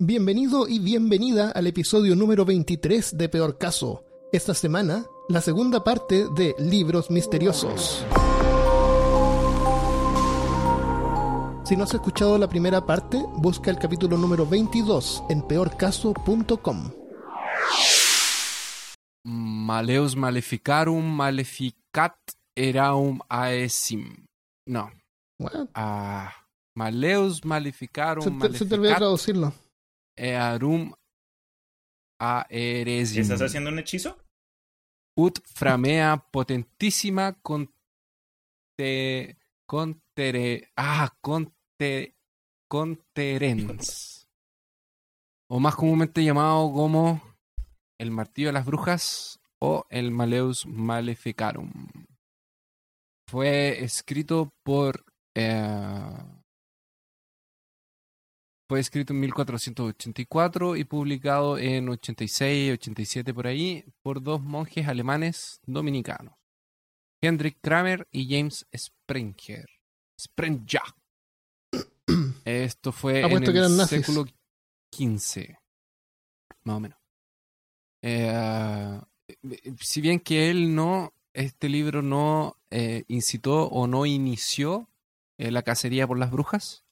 [0.00, 4.04] Bienvenido y bienvenida al episodio número 23 de Peor Caso.
[4.32, 8.06] Esta semana, la segunda parte de Libros Misteriosos.
[11.64, 16.92] Si no has escuchado la primera parte, busca el capítulo número 22 en peorcaso.com.
[19.24, 22.14] Maleus maleficarum maleficat
[22.54, 24.28] eraum aesim.
[24.64, 24.92] No.
[25.40, 25.70] What?
[25.74, 26.32] Ah,
[26.76, 29.52] maleus maleficarum Se te, se te olvidó maleficat traducirlo.
[30.18, 30.92] Earum
[32.20, 33.22] aeresim.
[33.22, 34.18] ¿Estás haciendo un hechizo?
[35.16, 37.72] Ut framea potentissima conte,
[39.66, 42.16] contere, ah, conte,
[42.68, 44.28] conterens.
[45.50, 47.22] O más comúnmente llamado como
[47.98, 51.72] el martillo de las brujas o el Maleus Maleficarum.
[53.28, 55.04] Fue escrito por.
[55.34, 56.37] eh,
[58.68, 65.60] fue escrito en 1484 y publicado en 86, 87 por ahí por dos monjes alemanes
[65.64, 66.34] dominicanos,
[67.22, 69.66] Hendrik Kramer y James Sprenger.
[70.20, 70.82] Sprenger.
[72.44, 74.04] Esto fue en Apuesto el nazis.
[74.04, 74.26] século
[74.94, 75.54] XV,
[76.64, 76.98] más o menos.
[78.02, 79.00] Eh,
[79.80, 84.90] si bien que él no, este libro no eh, incitó o no inició
[85.38, 86.84] eh, la cacería por las brujas,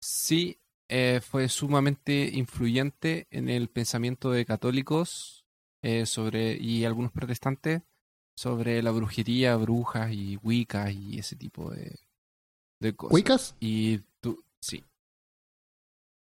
[0.00, 0.58] sí
[0.94, 5.46] eh, fue sumamente influyente en el pensamiento de católicos
[5.80, 7.80] eh, sobre y algunos protestantes
[8.36, 11.98] sobre la brujería, brujas y wiccas y ese tipo de,
[12.78, 13.14] de cosas.
[13.14, 13.56] ¿Wicas?
[13.58, 14.84] Y tú, sí.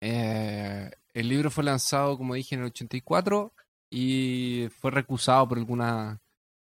[0.01, 3.53] Eh, el libro fue lanzado, como dije, en el 84
[3.89, 6.19] y fue recusado por algunas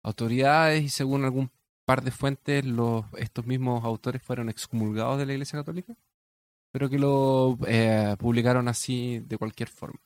[0.04, 1.50] autoridades y según algún
[1.84, 5.96] par de fuentes, los, estos mismos autores fueron excomulgados de la Iglesia Católica,
[6.78, 10.00] pero que lo eh, publicaron así de cualquier forma.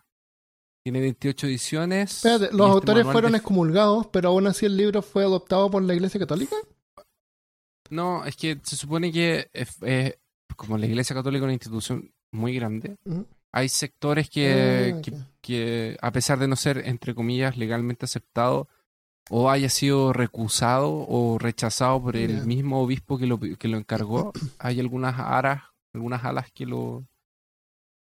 [0.86, 2.16] Tiene 28 ediciones.
[2.16, 5.84] Espérate, los este autores fueron de- excomulgados, pero aún así el libro fue adoptado por
[5.84, 6.56] la Iglesia Católica.
[7.90, 10.16] No, es que se supone que es- es-
[10.56, 12.96] como la Iglesia Católica es una institución muy grande,
[13.52, 18.70] hay sectores que, Ah, que, que, a pesar de no ser, entre comillas, legalmente aceptado,
[19.30, 24.32] o haya sido recusado o rechazado por el mismo obispo que lo, que lo encargó,
[24.58, 27.06] hay algunas aras, algunas alas que lo,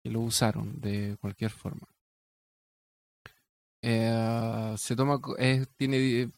[0.02, 1.88] que lo usaron de cualquier forma.
[3.82, 5.20] Eh, se toma,
[5.76, 6.30] tiene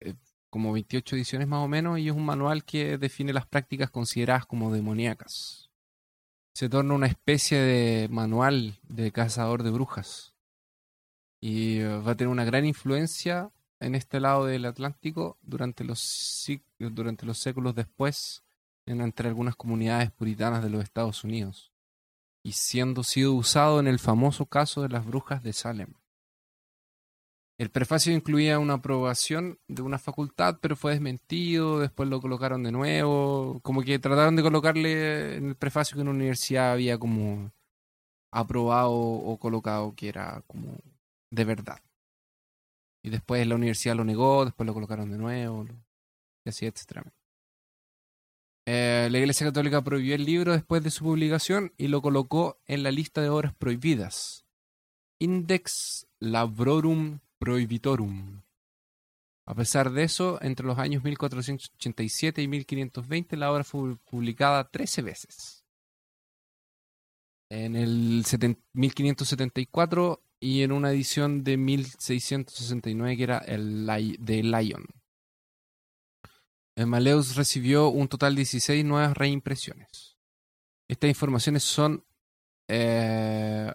[0.00, 0.14] eh,
[0.48, 4.46] como 28 ediciones más o menos y es un manual que define las prácticas consideradas
[4.46, 5.70] como demoníacas.
[6.54, 10.34] Se torna una especie de manual de cazador de brujas
[11.40, 16.46] y eh, va a tener una gran influencia en este lado del Atlántico durante los,
[16.78, 18.45] durante los séculos después
[18.86, 21.72] entre algunas comunidades puritanas de los Estados Unidos
[22.42, 25.94] y siendo sido usado en el famoso caso de las brujas de Salem.
[27.58, 32.70] El prefacio incluía una aprobación de una facultad, pero fue desmentido, después lo colocaron de
[32.70, 37.50] nuevo, como que trataron de colocarle en el prefacio que una universidad había como
[38.30, 40.76] aprobado o colocado que era como
[41.30, 41.80] de verdad.
[43.02, 45.66] Y después la universidad lo negó, después lo colocaron de nuevo,
[46.44, 47.04] y así, etcétera.
[48.66, 52.82] Eh, la Iglesia Católica prohibió el libro después de su publicación y lo colocó en
[52.82, 54.44] la lista de obras prohibidas.
[55.20, 58.42] Index Labrorum Prohibitorum.
[59.46, 65.02] A pesar de eso, entre los años 1487 y 1520 la obra fue publicada 13
[65.02, 65.62] veces.
[67.48, 73.86] En el seten- 1574 y en una edición de 1669 que era el
[74.18, 74.84] de Lion.
[76.76, 80.18] El Maleus recibió un total de 16 nuevas reimpresiones.
[80.88, 82.04] Estas informaciones son
[82.68, 83.72] eh,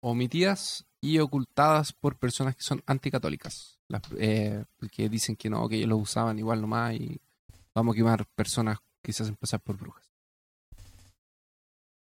[0.00, 3.78] omitidas y ocultadas por personas que son anticatólicas,
[4.18, 7.18] eh, que dicen que no, que ellos lo usaban igual nomás y
[7.74, 10.12] vamos a quemar personas que se hacen pasar por brujas.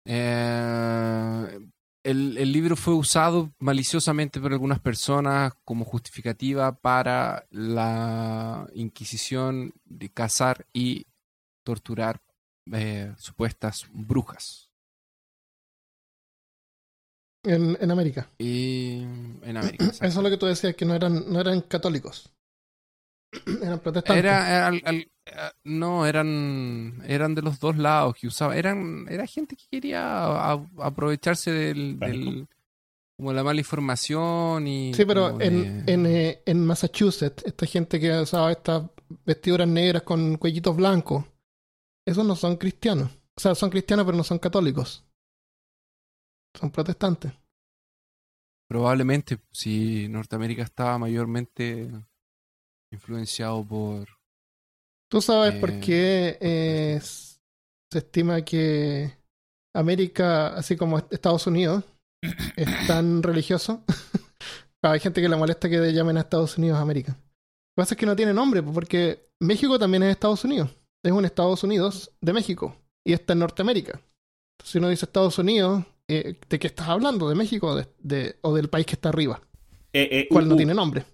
[0.05, 1.59] Eh,
[2.07, 10.09] el, el libro fue usado maliciosamente por algunas personas como justificativa para la Inquisición de
[10.11, 11.07] cazar y
[11.65, 12.21] torturar
[12.73, 14.71] eh, supuestas brujas.
[17.45, 18.29] En, en América.
[18.39, 19.03] Y
[19.43, 19.85] en América.
[20.01, 22.33] Eso es lo que tú decías, que no eran, no eran católicos.
[23.63, 24.25] eran protestantes.
[24.25, 25.11] Era, era al- al-
[25.65, 28.57] no, eran, eran de los dos lados que usaba.
[28.57, 30.03] Eran, era gente que quería
[30.53, 32.47] a- aprovecharse del,
[33.17, 37.99] como la mala información y Sí, pero en, de- en, eh, en Massachusetts, esta gente
[37.99, 38.85] que usaba estas
[39.25, 41.25] vestiduras negras con cuellitos blancos,
[42.07, 43.11] esos no son cristianos.
[43.37, 45.05] O sea, son cristianos, pero no son católicos.
[46.59, 47.33] Son protestantes.
[48.69, 51.91] Probablemente si Norteamérica estaba mayormente
[52.93, 54.09] influenciado por...
[55.09, 59.13] ¿Tú sabes por Eh, qué eh, se estima que
[59.75, 61.85] América, así como Estados Unidos,
[62.57, 63.85] es tan religioso?
[64.83, 67.13] Hay gente que le molesta que llamen a Estados Unidos América.
[67.13, 70.71] Lo que pasa es que no tiene nombre, porque México también es Estados Unidos.
[71.05, 74.01] Es un Estados Unidos de México y está en Norteamérica.
[74.65, 77.29] Si uno dice Estados Unidos, eh, ¿de qué estás hablando?
[77.29, 79.41] ¿De México o, de- de- o del país que está arriba?
[79.93, 81.05] Eh, eh, cual uh, no uh, tiene nombre.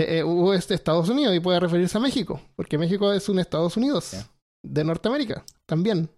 [0.00, 3.28] Eh, eh, U es de Estados Unidos y puede referirse a México, porque México es
[3.28, 4.16] un Estados Unidos
[4.62, 6.10] de Norteamérica también.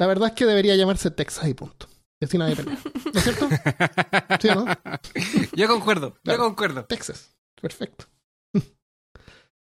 [0.00, 1.86] La verdad es que debería llamarse Texas y punto.
[2.18, 2.78] Y así nadie pelea.
[3.12, 3.48] ¿No es cierto?
[4.40, 4.66] ¿Sí o no?
[5.54, 6.84] yo concuerdo, yo concuerdo.
[6.84, 7.36] Texas.
[7.60, 8.06] Perfecto.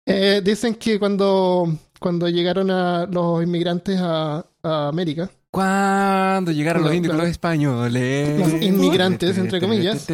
[0.05, 6.95] Eh, dicen que cuando, cuando llegaron a los inmigrantes a, a América, Cuando llegaron los
[6.95, 8.41] indios, los españoles.
[8.41, 10.09] Los inmigrantes, entre comillas.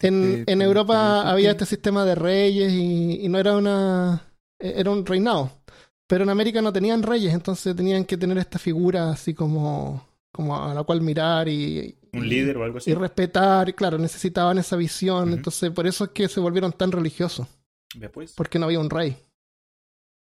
[0.00, 4.22] en, en Europa había este sistema de reyes y, y no era una.
[4.58, 5.50] era un reinado.
[6.06, 10.54] Pero en América no tenían reyes, entonces tenían que tener esta figura así como, como
[10.62, 12.90] a la cual mirar y, un líder o algo así.
[12.90, 13.70] y respetar.
[13.70, 15.32] Y claro, necesitaban esa visión.
[15.32, 17.46] Entonces, por eso es que se volvieron tan religiosos,
[17.96, 18.32] Ve pues.
[18.32, 19.16] porque no había un rey.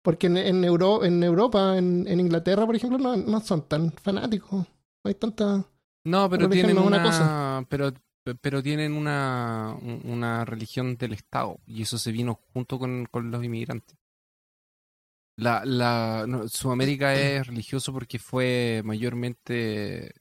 [0.04, 3.92] Porque en, en, Euro- en Europa, en, en Inglaterra, por ejemplo, no, no son tan
[3.94, 4.52] fanáticos.
[4.52, 5.66] No hay tanta.
[6.06, 7.66] No, pero tienen una, una cosa.
[7.70, 7.92] pero
[8.42, 13.32] pero tienen una un- una religión del Estado y eso se vino junto con, con
[13.32, 13.98] los inmigrantes.
[15.38, 20.14] La la no, Sudamérica es religioso porque fue mayormente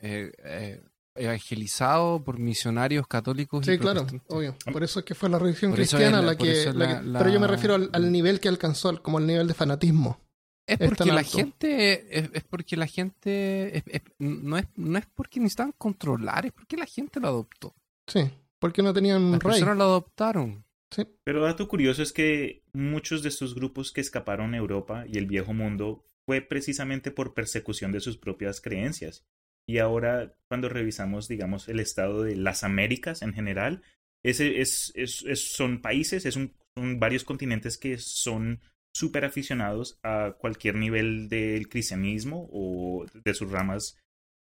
[0.00, 0.82] eh, eh,
[1.18, 4.56] evangelizado por misionarios católicos y Sí, claro, obvio.
[4.72, 6.50] Por eso es que fue la religión Por cristiana la- que.
[6.50, 9.02] eso es la la- que- la- Pero yo me refiero al, al nivel que alcanzó,
[9.02, 10.20] como el nivel de fanatismo.
[10.66, 15.06] Es porque la gente es, es porque la gente es- es- no es no es
[15.14, 17.74] porque necesitaban controlar, es porque la gente lo adoptó.
[18.06, 19.52] Sí, porque no tenían Las rey.
[19.52, 20.64] personas lo adoptaron.
[20.90, 21.06] Sí.
[21.24, 25.26] Pero dato curioso es que muchos de estos grupos que escaparon a Europa y el
[25.26, 29.24] viejo mundo fue precisamente por persecución de sus propias creencias.
[29.68, 33.82] Y ahora, cuando revisamos, digamos, el estado de las Américas en general,
[34.24, 38.60] ese es, es- es- son países, es un- son varios continentes que son
[38.94, 43.98] súper aficionados a cualquier nivel del cristianismo o de sus ramas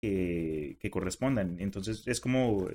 [0.02, 1.58] que, que correspondan.
[1.60, 2.68] Entonces, es como,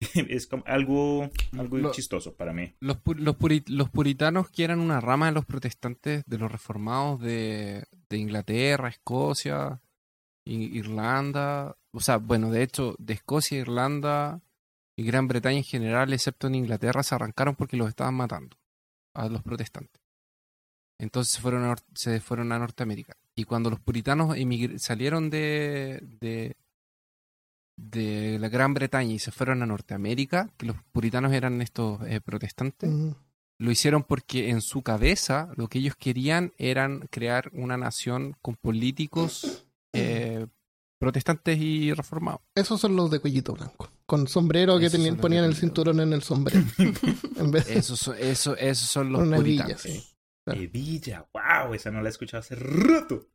[0.14, 2.74] es como algo, algo chistoso para mí.
[2.80, 6.50] Los, pu- los, puri- los puritanos, que eran una rama de los protestantes, de los
[6.50, 9.80] reformados de, de Inglaterra, Escocia,
[10.54, 14.40] Irlanda, o sea, bueno, de hecho, de Escocia, Irlanda
[14.96, 18.56] y Gran Bretaña en general, excepto en Inglaterra, se arrancaron porque los estaban matando
[19.14, 20.00] a los protestantes.
[20.98, 23.16] Entonces se fueron a, se fueron a Norteamérica.
[23.34, 24.36] Y cuando los puritanos
[24.76, 26.56] salieron de, de,
[27.76, 32.20] de la Gran Bretaña y se fueron a Norteamérica, que los puritanos eran estos eh,
[32.20, 32.90] protestantes,
[33.58, 38.56] lo hicieron porque en su cabeza lo que ellos querían eran crear una nación con
[38.56, 40.46] políticos eh,
[40.98, 42.42] protestantes y reformados.
[42.54, 43.90] Esos son los de cuellito blanco.
[44.06, 46.64] Con sombrero que tenían, ponían el cinturón en el sombrero.
[47.36, 49.38] en vez de Esos son, eso, esos son los una
[49.78, 50.04] sí.
[50.44, 50.60] Claro.
[50.60, 53.28] Hebilla, wow, esa no la he escuchado hace rato.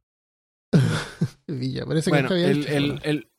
[1.48, 3.00] Hebilla, parece Bueno, que el, el, eso.
[3.04, 3.32] el,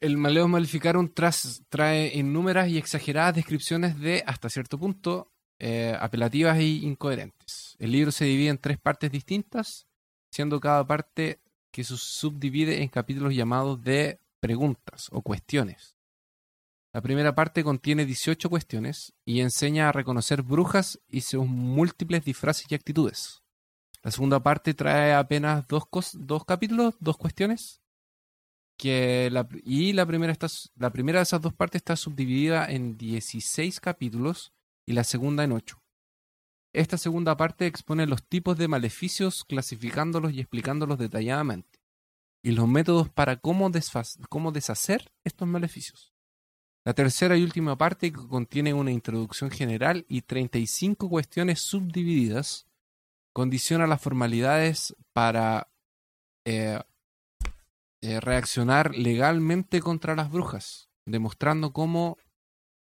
[0.00, 6.58] el Maleus Maleficarum tras- trae innúmeras y exageradas descripciones de, hasta cierto punto, eh, apelativas
[6.58, 7.76] e incoherentes.
[7.78, 9.88] El libro se divide en tres partes distintas,
[10.30, 11.40] siendo cada parte
[11.78, 15.94] que se subdivide en capítulos llamados de preguntas o cuestiones.
[16.92, 22.66] La primera parte contiene 18 cuestiones y enseña a reconocer brujas y sus múltiples disfraces
[22.68, 23.44] y actitudes.
[24.02, 27.80] La segunda parte trae apenas dos, dos capítulos, dos cuestiones.
[28.76, 32.98] Que la, y la primera, está, la primera de esas dos partes está subdividida en
[32.98, 34.52] 16 capítulos
[34.84, 35.77] y la segunda en 8.
[36.72, 41.80] Esta segunda parte expone los tipos de maleficios, clasificándolos y explicándolos detalladamente.
[42.42, 46.12] Y los métodos para cómo, deshacer estos maleficios.
[46.84, 52.66] La tercera y última parte contiene una introducción general y 35 cuestiones subdivididas
[53.32, 55.68] condiciona las formalidades para
[56.44, 56.80] eh,
[58.00, 62.16] eh, reaccionar legalmente contra las brujas, demostrando cómo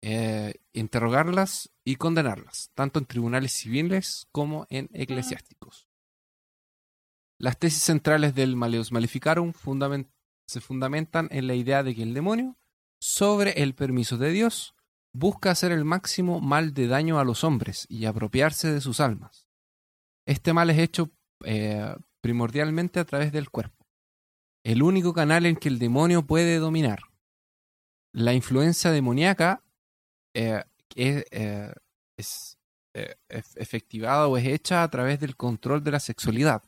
[0.02, 5.88] eh, interrogarlas y condenarlas, tanto en tribunales civiles como en eclesiásticos.
[7.40, 9.52] Las tesis centrales del Maleus Maleficarum
[10.47, 12.57] se fundamentan en la idea de que el demonio,
[13.00, 14.75] sobre el permiso de Dios,
[15.12, 19.49] busca hacer el máximo mal de daño a los hombres y apropiarse de sus almas.
[20.26, 21.11] Este mal es hecho
[21.45, 23.87] eh, primordialmente a través del cuerpo,
[24.64, 27.00] el único canal en que el demonio puede dominar.
[28.12, 29.62] la influencia demoníaca
[30.38, 30.62] eh,
[30.95, 31.73] es, eh,
[32.16, 32.59] es
[32.95, 36.62] eh, ef- efectivada o es hecha a través del control de la sexualidad.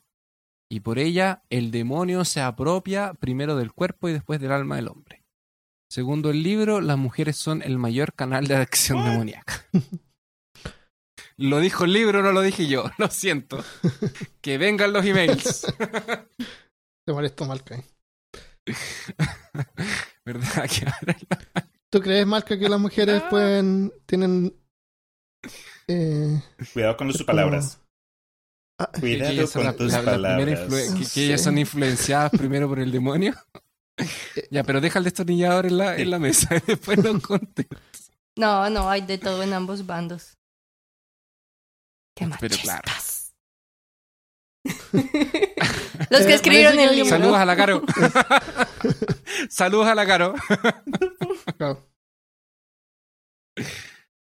[0.69, 4.87] Y por ella el demonio se apropia primero del cuerpo y después del alma del
[4.87, 5.23] hombre.
[5.89, 9.65] Segundo el libro, las mujeres son el mayor canal de acción demoníaca.
[11.37, 12.89] Lo dijo el libro, no lo dije yo.
[12.97, 13.63] Lo siento.
[14.41, 15.65] Que vengan los emails.
[17.05, 17.83] Te molesto, Malca.
[20.25, 20.69] ¿Verdad?
[20.69, 21.17] Que ahora
[21.91, 23.91] ¿Tú crees, Malca, que las mujeres pueden.
[24.05, 24.55] tienen.
[25.87, 26.41] Eh,
[26.73, 27.79] Cuidado con sus como- palabras.
[28.79, 30.59] ah, que Cuidado con la- tus la- palabras.
[31.13, 33.33] que- ellas son influenciadas primero por el demonio.
[34.49, 37.67] ya, pero deja el destornillador en la, en la mesa y después lo conté.
[38.37, 40.37] No, no, hay de todo en ambos bandos.
[42.15, 42.91] Qué Pero claro.
[46.11, 47.09] Los que escribieron el libro.
[47.09, 47.83] Saludos a la Caro.
[49.49, 50.35] Saludos a la Caro.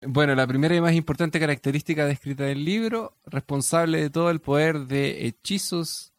[0.02, 4.86] Bueno, la primera y más importante característica descrita del libro, responsable de todo el poder
[4.86, 6.12] de hechizos,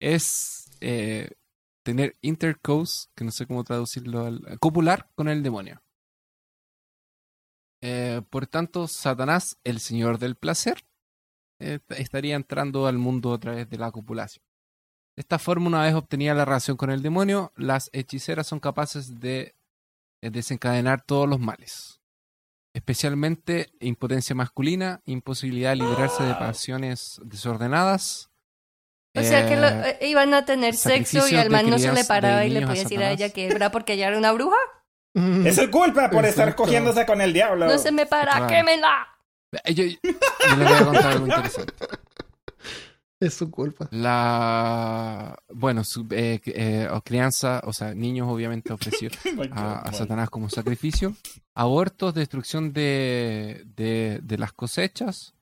[0.00, 1.30] es eh,
[1.82, 5.82] tener intercourse, que no sé cómo traducirlo, al, copular con el demonio.
[7.80, 10.84] Eh, por tanto, Satanás, el señor del placer,
[11.58, 14.45] eh, estaría entrando al mundo a través de la copulación.
[15.16, 19.18] De esta forma, una vez obtenida la relación con el demonio, las hechiceras son capaces
[19.18, 19.54] de
[20.22, 21.94] eh, desencadenar todos los males
[22.74, 28.28] especialmente impotencia masculina, imposibilidad de liberarse de pasiones desordenadas.
[29.16, 31.90] O sea que lo- eh, eh, iban a tener sexo y al man no se
[31.90, 34.58] le paraba y le podía decir a ella que era porque ella era una bruja.
[35.14, 37.64] Mm, Es su culpa por estar cogiéndose con el diablo.
[37.64, 38.46] No se me para, Claro.
[38.48, 39.08] quémela.
[39.64, 41.72] eh, yo, yo les voy a contar algo interesante.
[43.26, 43.88] Es su culpa.
[43.90, 48.72] La bueno, su, eh, eh, o crianza, o sea, niños obviamente
[49.48, 49.50] God,
[49.84, 49.92] a.
[49.92, 51.14] Satanás como sacrificio,
[51.54, 55.34] abortos, destrucción de, de, de las cosechas,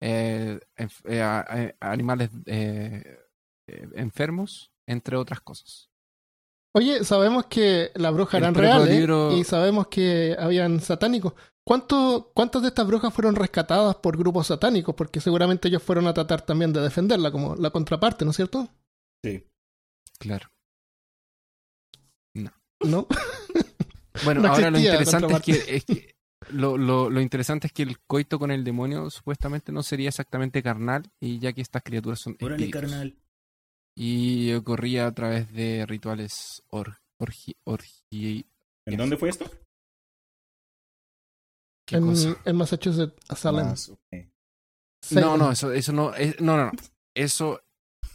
[0.00, 1.40] eh, enf- eh, a-
[1.80, 2.30] a- animales
[3.94, 5.90] enfermos, entre otras cosas.
[6.74, 11.32] Oye, sabemos que las brujas El eran reales libro- y sabemos que habían satánicos.
[11.66, 14.94] ¿Cuánto, ¿Cuántas de estas brujas fueron rescatadas por grupos satánicos?
[14.94, 18.68] Porque seguramente ellos fueron a tratar también de defenderla, como la contraparte, ¿no es cierto?
[19.24, 19.44] Sí.
[20.18, 20.48] Claro.
[22.80, 23.06] ¿No?
[24.24, 25.76] Bueno, No ahora lo interesante es que, contraparte.
[25.76, 26.14] es que
[26.50, 30.62] lo, lo, lo interesante es que el coito con el demonio supuestamente no sería exactamente
[30.62, 33.16] carnal, y ya que estas criaturas son Órale, carnal.
[33.94, 38.46] Y ocurría a través de rituales or, orgi, orgi-
[38.86, 39.50] ¿En dónde fue esto?
[41.86, 42.36] ¿Qué En, cosa?
[42.44, 43.74] en Massachusetts, a Salem.
[45.12, 46.72] No, no, eso, eso no, es- no, no, no.
[47.14, 47.60] Eso,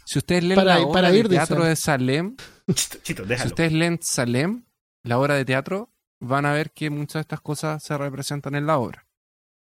[0.04, 1.68] si ustedes leen Para- la obra para de teatro dicen.
[1.70, 2.36] de Salem,
[2.74, 4.64] Chito, chito, si ustedes leen Salem,
[5.02, 8.66] la obra de teatro, van a ver que muchas de estas cosas se representan en
[8.66, 9.06] la obra.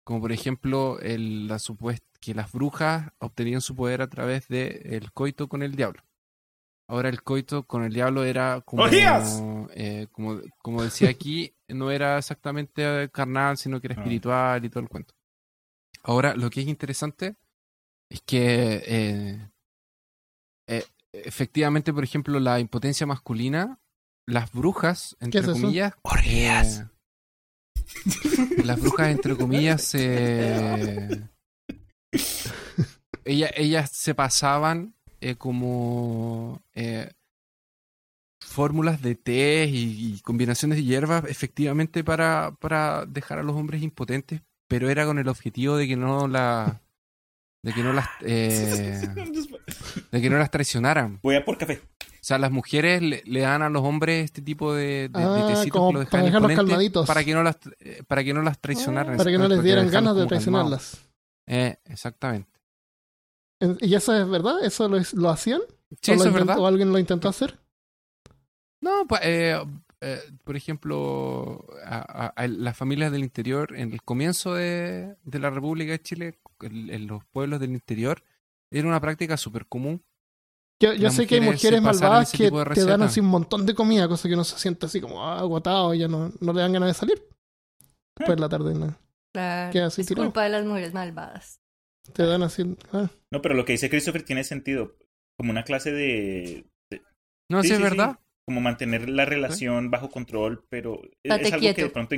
[0.04, 4.80] Como por ejemplo, el, la supuesta que las brujas obtenían su poder a través del
[4.84, 6.02] el coito con el diablo.
[6.92, 9.42] Ahora el coito con el diablo era como, ¡Orgías!
[9.74, 14.00] eh, como, como decía aquí, no era exactamente carnal, sino que era Ah.
[14.00, 15.14] espiritual y todo el cuento.
[16.02, 17.36] Ahora, lo que es interesante
[18.10, 19.48] es que eh,
[20.68, 20.84] eh,
[21.14, 23.80] efectivamente, por ejemplo, la impotencia masculina,
[24.26, 25.52] las brujas, entre es eso?
[25.54, 25.94] comillas,
[26.26, 26.86] eh,
[28.64, 31.28] las brujas, entre comillas, eh,
[33.24, 37.10] ella- ellas se pasaban eh, como eh,
[38.40, 43.82] fórmulas de té y, y combinaciones de hierbas efectivamente para, para dejar a los hombres
[43.82, 46.80] impotentes, pero era con el objetivo de que no la
[47.62, 49.00] de que no las eh,
[50.10, 51.20] de que no las traicionaran.
[51.22, 51.80] Voy a por café.
[52.00, 55.24] O sea, las mujeres le, le dan a los hombres este tipo de, de, de
[55.24, 57.06] Ah, tecitos que los para dejaban dejarlos calmaditos.
[57.06, 59.16] para que no las eh, para que no las traicionaran.
[59.16, 61.00] Para que no les dieran ganas de traicionarlas.
[61.46, 62.51] Eh, exactamente.
[63.80, 64.64] ¿Y eso es verdad?
[64.64, 65.60] ¿Eso lo, lo hacían?
[66.00, 66.58] Sí, ¿O, eso lo es verdad.
[66.58, 67.58] ¿O alguien lo intentó hacer?
[68.80, 69.56] No, pues, eh,
[70.00, 75.38] eh, por ejemplo, a, a- a las familias del interior, en el comienzo de, de
[75.38, 78.22] la República de Chile, en, en los pueblos del interior,
[78.70, 80.02] era una práctica súper común.
[80.80, 84.08] Yo, yo sé que hay mujeres malvadas que te dan así un montón de comida,
[84.08, 86.72] cosa que uno se siente así como ah, agotado y ya no, no le dan
[86.72, 87.22] ganas de salir.
[88.16, 88.96] Después de la tarde ¿no?
[89.32, 90.26] Claro, es tirado.
[90.26, 91.60] culpa de las mujeres malvadas.
[92.12, 92.62] Te dan así.
[92.92, 93.10] ah.
[93.32, 94.96] No, pero lo que dice Christopher tiene sentido.
[95.38, 96.64] Como una clase de.
[96.90, 97.02] de-
[97.50, 97.90] No, Sí, sí, es sí, sí.
[97.90, 98.18] verdad.
[98.46, 101.76] como mantener la relación bajo control, pero es, algo quieto.
[101.76, 102.16] que de pronto.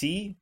[0.00, 0.36] Sí.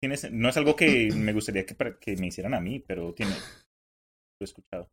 [0.00, 3.32] Tiene, sen- no es algo que me gustaría que, me hicieran a mí, pero tiene.
[3.32, 4.88] Lo he escuchado.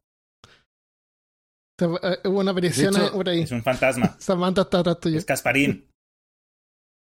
[1.81, 3.41] Eh, hubo una aparición hecho, por ahí.
[3.41, 4.15] Es un fantasma.
[4.19, 5.17] Samantha está atrás tuyo.
[5.17, 5.87] Es Casparín.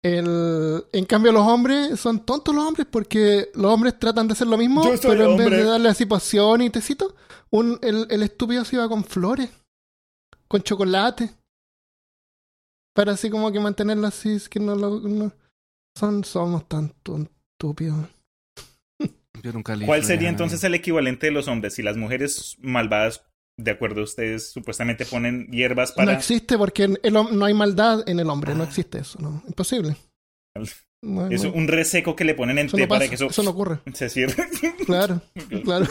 [0.04, 4.46] El, en cambio, los hombres son tontos los hombres porque los hombres tratan de hacer
[4.46, 7.16] lo mismo, pero en vez de darle así poción y tecito,
[7.50, 9.50] un, el, el estúpido se iba con flores,
[10.46, 11.30] con chocolate,
[12.94, 15.00] para así como que mantenerlo así, es que no lo...
[15.00, 15.32] no-
[15.98, 16.92] son, somos tan
[17.54, 18.06] estúpidos.
[19.42, 21.74] Yo nunca ¿Cuál sería entonces el equivalente de los hombres?
[21.74, 23.22] Si las mujeres malvadas,
[23.58, 26.12] de acuerdo a ustedes, supuestamente ponen hierbas No para...
[26.12, 29.96] existe porque el no hay maldad en el hombre, no existe eso, no, imposible.
[31.02, 33.14] No, Eso, no, un reseco que le ponen en eso té no para pasa, que
[33.16, 33.80] eso, eso no ocurre.
[33.94, 34.34] se cierre.
[34.84, 35.20] Claro,
[35.64, 35.86] claro.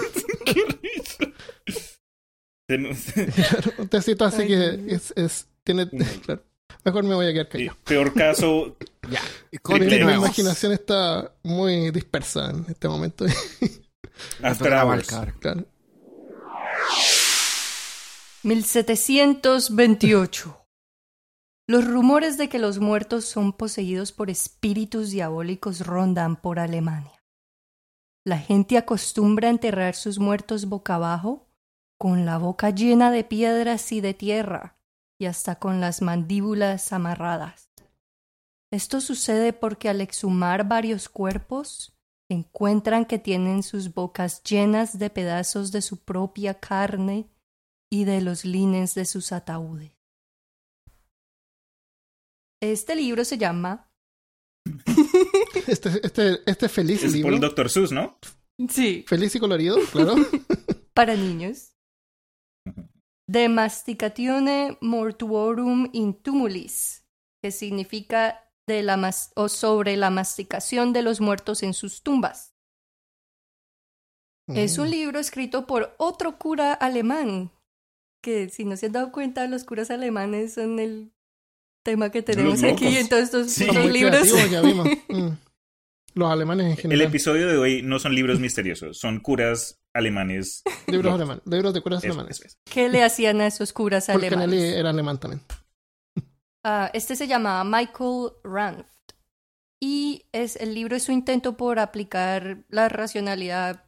[3.78, 5.88] Un tecito así Ay, que es, es tiene
[6.26, 6.44] claro.
[6.84, 7.78] Mejor me voy a quedar callado.
[7.84, 8.76] Peor caso,
[9.10, 9.22] Ya.
[9.80, 13.26] Mi, mi imaginación está muy dispersa en este momento.
[14.42, 14.86] Hours.
[14.86, 15.34] marcar.
[15.40, 15.66] claro.
[18.46, 20.68] 1728.
[21.68, 27.24] Los rumores de que los muertos son poseídos por espíritus diabólicos rondan por Alemania.
[28.24, 31.48] La gente acostumbra enterrar sus muertos boca abajo,
[31.98, 34.78] con la boca llena de piedras y de tierra,
[35.20, 37.72] y hasta con las mandíbulas amarradas.
[38.72, 41.98] Esto sucede porque al exhumar varios cuerpos,
[42.30, 47.28] encuentran que tienen sus bocas llenas de pedazos de su propia carne
[47.96, 49.92] y de los lines de sus ataúdes.
[52.62, 53.90] Este libro se llama
[55.68, 57.70] Este, este, este feliz Es por el Dr.
[57.70, 58.18] Seuss, ¿no?
[58.70, 60.16] Sí, feliz y colorido, claro.
[60.94, 61.74] para niños.
[63.28, 67.06] De Masticatione Mortuorum in Tumulis,
[67.44, 72.54] que significa de la mas- o sobre la masticación de los muertos en sus tumbas.
[74.48, 74.92] Es un Mm.
[74.92, 77.52] libro escrito por otro cura alemán,
[78.26, 81.12] que si no se han dado cuenta, los curas alemanes son el
[81.84, 83.68] tema que tenemos Los aquí en todos estos Sí.
[83.72, 84.28] Muy libros.
[84.52, 84.88] ya vimos.
[85.10, 85.30] Mm.
[86.16, 87.08] Los alemanes en El general.
[87.08, 90.64] episodio de hoy no son libros misteriosos, son curas alemanes.
[90.88, 91.44] Libros alemanes.
[91.46, 92.38] Libros de curas Eso, alemanes.
[92.40, 92.58] eso, eso.
[92.74, 94.76] ¿Qué le hacían a esos curas Porque Nelly alemanes?
[94.76, 95.42] era alemán también.
[96.64, 98.90] Ah, este se llamaba Michael Ranft.
[99.82, 103.84] Y es, el libro es su intento por aplicar la racionalidad,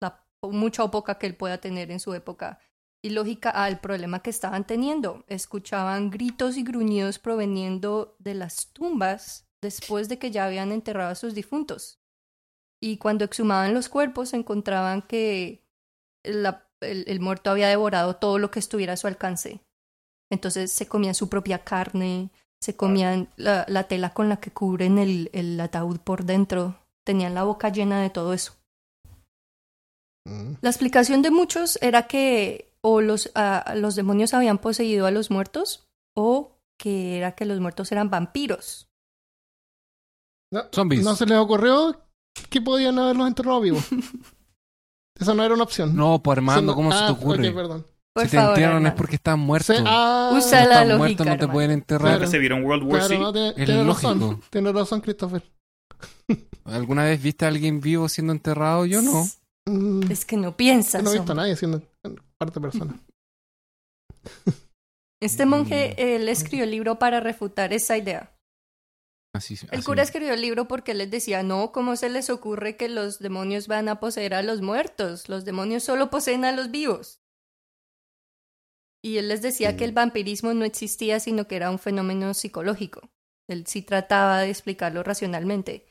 [0.00, 2.58] la mucha o poca que él pueda tener en su época,
[3.04, 5.24] y lógica al problema que estaban teniendo.
[5.28, 11.14] Escuchaban gritos y gruñidos proveniendo de las tumbas después de que ya habían enterrado a
[11.14, 12.00] sus difuntos.
[12.82, 15.62] Y cuando exhumaban los cuerpos encontraban que
[16.22, 19.60] la- el- el muerto había devorado todo lo que estuviera a su alcance.
[20.30, 22.30] Entonces se comían su propia carne,
[22.62, 27.34] se comían la, la tela con la que cubren el, el ataúd por dentro, tenían
[27.34, 28.54] la boca llena de todo eso.
[30.26, 30.54] Mm.
[30.62, 35.30] La explicación de muchos era que o los, ah, los demonios habían poseído a los
[35.30, 38.88] muertos o que era que los muertos eran vampiros.
[40.52, 41.02] No, Zombies.
[41.02, 41.98] ¿No se les ocurrió
[42.50, 43.84] que podían haberlos enterrado vivos?
[45.18, 45.94] Esa no era una opción.
[45.96, 47.48] No, pues Armando, no- ¿cómo se ah, te ocurre?
[47.48, 47.86] ok, perdón.
[48.12, 49.76] Por si te favor, entierran es porque están muertos.
[49.76, 52.16] Se- ah, Usa Si la están lógica, muertos no te pueden enterrar.
[52.18, 52.30] Claro.
[52.30, 53.54] Se vieron World War Claro, Z.
[53.56, 54.20] no, Es razón.
[54.20, 54.40] lógico.
[54.50, 55.42] Tiene razón, Christopher.
[56.64, 58.84] ¿Alguna vez viste a alguien vivo siendo enterrado?
[58.86, 59.24] Yo no.
[60.10, 61.02] Es que no piensas.
[61.02, 61.82] no he visto a nadie siendo
[62.38, 63.00] parte persona.
[65.22, 68.36] Este monje, él escribió el libro para refutar esa idea.
[69.34, 72.90] Así, El cura escribió el libro porque les decía, no, ¿cómo se les ocurre que
[72.90, 75.30] los demonios van a poseer a los muertos?
[75.30, 77.22] Los demonios solo poseen a los vivos.
[79.02, 83.10] Y él les decía que el vampirismo no existía, sino que era un fenómeno psicológico.
[83.48, 85.86] Él sí trataba de explicarlo racionalmente.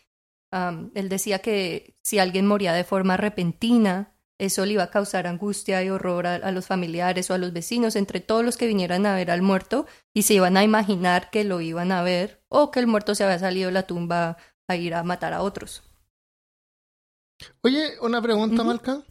[0.94, 4.13] Él decía que si alguien moría de forma repentina,
[4.46, 7.54] eso le iba a causar angustia y horror a, a los familiares o a los
[7.54, 11.30] vecinos, entre todos los que vinieran a ver al muerto, y se iban a imaginar
[11.32, 14.38] que lo iban a ver o que el muerto se había salido de la tumba
[14.68, 15.84] a ir a matar a otros.
[17.64, 18.66] Oye, una pregunta, Ujú.
[18.66, 19.04] Malca.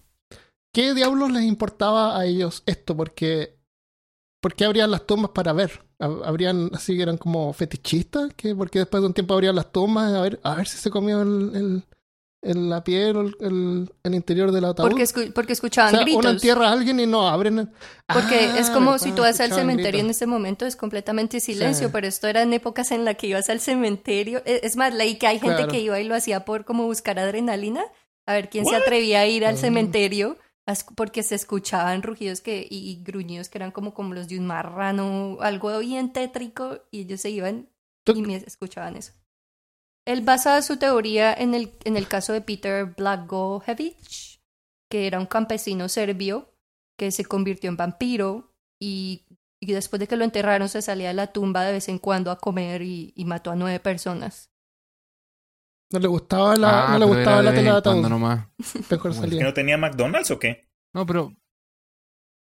[0.73, 2.97] ¿Qué diablos les importaba a ellos esto?
[2.97, 3.59] Porque
[4.41, 5.85] ¿Por qué abrían las tumbas para ver?
[6.01, 8.33] Hab- ¿Habrían así que eran como fetichistas?
[8.35, 10.91] que Porque después de un tiempo abrían las tumbas a ver, a ver si se
[10.91, 11.85] comió el, el-
[12.43, 14.89] el- la piel o el, el- el interior del ataúd.
[14.89, 16.21] Porque, escu- porque o escuchaban sea, gritos.
[16.21, 17.71] uno entierra a alguien y no abren.
[18.13, 21.87] Porque Ah, es como si tú vas al cementerio en ese momento es completamente silencio,
[21.87, 21.93] Sí.
[21.93, 24.43] pero esto eran épocas en las que ibas al cementerio.
[24.45, 25.71] E- Es más, leí que hay gente Claro.
[25.73, 27.83] que iba y lo hacía por como buscar adrenalina,
[28.27, 29.59] a ver quién se atrevía a ir al Mm.
[29.59, 30.37] cementerio,
[30.97, 34.47] porque se escuchaban rugidos que, y, y gruñidos que eran como, como los de un
[34.47, 37.69] marrano, algo bien tétrico, y ellos se iban
[38.07, 39.13] y me escuchaban eso.
[40.05, 44.43] Él basa su teoría en el, en el caso de Peter Blagojevich,
[44.91, 46.55] que era un campesino serbio
[46.99, 49.25] que se convirtió en vampiro y
[49.65, 52.33] y después de que lo enterraron se salía de la tumba de vez en cuando
[52.33, 54.51] a comer y, y mató a nueve personas.
[55.93, 58.09] No le gustaba la, Ah, no le pero gustaba la de tela de ataúd.
[58.09, 58.49] nomás.
[58.91, 60.69] Mejor ¿Es que no tenía McDonald's o qué?
[60.93, 61.33] No, pero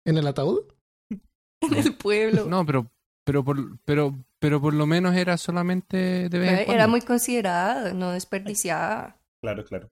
[0.07, 0.62] ¿En el ataúd?
[1.61, 2.46] En el pueblo.
[2.46, 2.90] no, pero
[3.24, 6.88] pero por pero pero por lo menos era solamente de vez en Era cuando.
[6.88, 9.16] muy considerada, no desperdiciaba.
[9.42, 9.90] Claro, claro.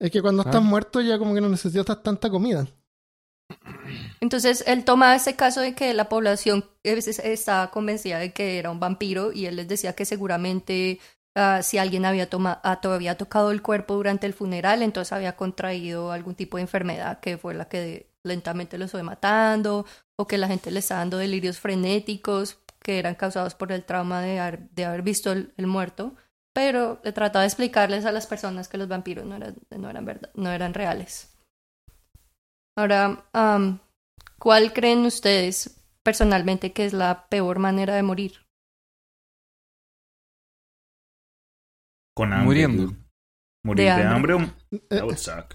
[0.00, 0.46] Es que cuando Ah.
[0.46, 2.66] estás muerto ya como que no necesitas tanta comida.
[4.20, 8.58] Entonces él toma ese caso de que la población es- es- estaba convencida de que
[8.58, 11.00] era un vampiro y él les decía que seguramente
[11.40, 15.36] ah, si alguien había toma- ah, todavía tocado el cuerpo durante el funeral, entonces había
[15.36, 19.84] contraído algún tipo de enfermedad que fue la que lentamente los fue matando
[20.16, 24.20] o que la gente le estaba dando delirios frenéticos que eran causados por el trauma
[24.22, 26.14] de haber, de haber visto el, el muerto.
[26.54, 30.04] Pero le trataba de explicarles a las personas que los vampiros no eran, no eran,
[30.04, 31.36] verdad, no eran reales.
[32.76, 33.80] Ahora, am,
[34.38, 38.46] ¿cuál creen ustedes personalmente que es la peor manera de morir?
[42.14, 42.44] Con hambre.
[42.66, 42.96] Muriendo.
[43.64, 44.32] Morir De de hambre.
[44.34, 44.34] hambre.
[44.34, 45.54] o- Eh, That would suck.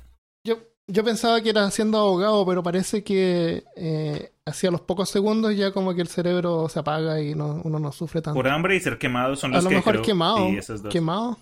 [0.93, 5.71] Yo, pensaba que era siendo abogado, pero parece que eh, hacia los pocos segundos ya
[5.71, 8.36] como que el cerebro se apaga y no, uno no sufre tanto.
[8.36, 10.38] Por hambre y ser quemado son A los lo que mejor creo- quemado.
[10.49, 10.91] Sí, esas dos.
[10.91, 11.38] ¿Quemado?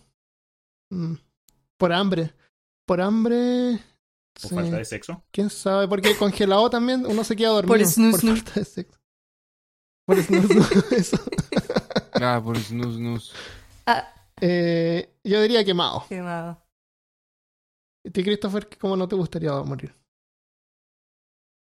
[0.90, 1.16] Mm.
[1.78, 2.34] Por hambre.
[2.86, 3.80] Por hambre...
[4.36, 4.56] Sí.
[4.56, 5.22] falta de sexo.
[5.32, 5.88] ¿Quién sabe?
[5.90, 7.76] Porque congelado también uno se queda dormido.
[7.78, 8.42] Por snus, snus.
[8.44, 9.00] falta de sexo.
[10.06, 11.18] Por snus, snus, eso.
[12.14, 13.34] Claro, por snus, snus.
[13.86, 14.08] Ah,
[14.40, 16.06] Eh, yo diría quemado.
[16.08, 16.61] quemado.
[18.04, 19.94] ¿Y ti, Christopher, cómo no te gustaría morir?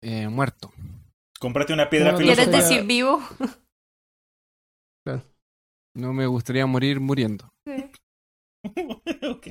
[0.02, 0.72] Eh, muerto.
[1.40, 3.20] Cómprate una piedra No, ¿Quieres decir vivo?
[5.96, 7.52] No me gustaría morir muriendo.
[9.22, 9.46] Ok.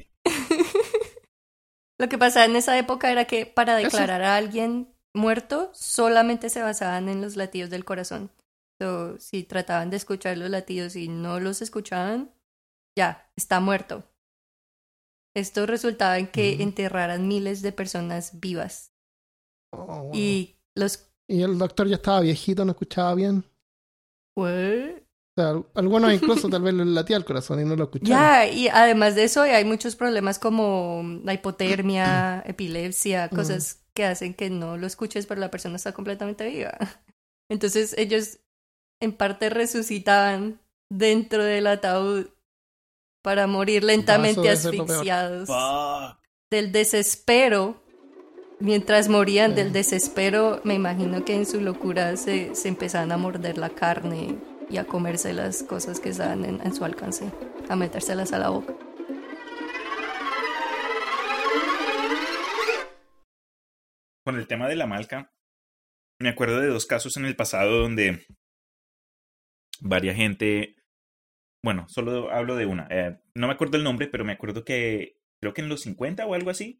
[1.98, 3.86] Lo que pasaba en esa época era que para Eso.
[3.86, 8.32] declarar a alguien muerto solamente se basaban en los latidos del corazón.
[8.82, 12.32] So, si trataban de escuchar los latidos y no los escuchaban,
[12.98, 14.04] ya, está muerto.
[15.36, 18.94] Esto resultaba en que enterraran miles de personas vivas.
[19.74, 20.12] Oh, wow.
[20.14, 21.10] Y los...
[21.28, 23.44] Y el doctor ya estaba viejito, no escuchaba bien.
[24.38, 25.02] ¿What?
[25.38, 28.10] O sea, algunos incluso tal vez le latía el corazón y no lo escuchaban.
[28.24, 33.36] Ya, y además de eso hay muchos problemas como la hipotermia, epilepsia, Mm.
[33.36, 36.78] cosas que hacen que no lo escuches, pero la persona está completamente viva.
[37.50, 38.40] Entonces ellos
[39.02, 42.28] en parte resucitaban dentro del ataúd
[43.26, 46.20] para morir lentamente asfixiados Fuck.
[46.52, 47.82] del desespero.
[48.60, 49.56] Mientras morían Sí.
[49.56, 54.38] del desespero, me imagino que en su locura se, se empezaban a morder la carne
[54.70, 57.32] y a comerse las cosas que estaban en, en su alcance,
[57.68, 58.76] a metérselas a la boca.
[64.24, 65.32] Con el tema de la malca,
[66.20, 68.26] me acuerdo de dos casos en el pasado donde
[69.82, 70.76] varia gente,
[71.66, 75.18] bueno, solo hablo de una, eh, no me acuerdo el nombre, pero me acuerdo que
[75.42, 76.80] creo que en los 50 o algo así,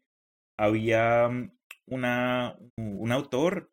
[0.56, 1.50] había mm,
[1.88, 3.72] una, un autor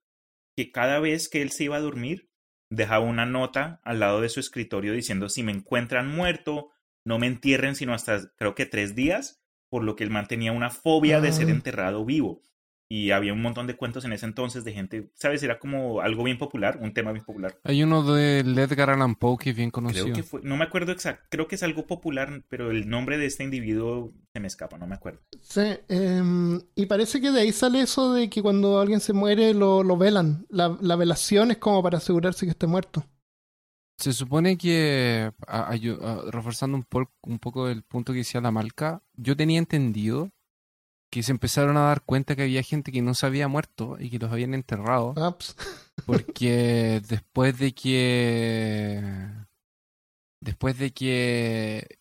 [0.58, 2.32] que cada vez que él se iba a dormir,
[2.71, 6.71] dejaba una nota al lado de su escritorio diciendo, si me encuentran muerto,
[7.06, 10.71] no me entierren sino hasta creo que tres días, por lo que él mantenía una
[10.71, 11.52] fobia de ser Ah.
[11.52, 12.41] enterrado vivo.
[12.95, 15.41] Y había un montón de cuentos en ese entonces de gente, ¿sabes?
[15.41, 17.58] Era como algo bien popular, un tema bien popular.
[17.63, 20.03] Hay uno de Edgar Allan Poe que es bien conocido.
[20.03, 23.17] Creo que fue, no me acuerdo exacto, creo que es algo popular, pero el nombre
[23.17, 25.21] de este individuo se me escapa, no me acuerdo.
[25.41, 29.56] Sí, em, y parece que de ahí sale eso de que cuando alguien se muere
[29.56, 30.45] lo, lo velan.
[30.49, 33.03] La, la velación es como para asegurarse que esté muerto.
[33.97, 38.41] Se supone que, a- ayu- a- reforzando un, po- un poco el punto que decía
[38.41, 40.29] la Malca, yo tenía entendido
[41.13, 44.10] que se empezaron a dar cuenta que había gente que no se había muerto y
[44.10, 45.56] que los habían enterrado, Ah, pues,
[46.08, 49.02] porque después de que...
[50.41, 51.99] Después de que...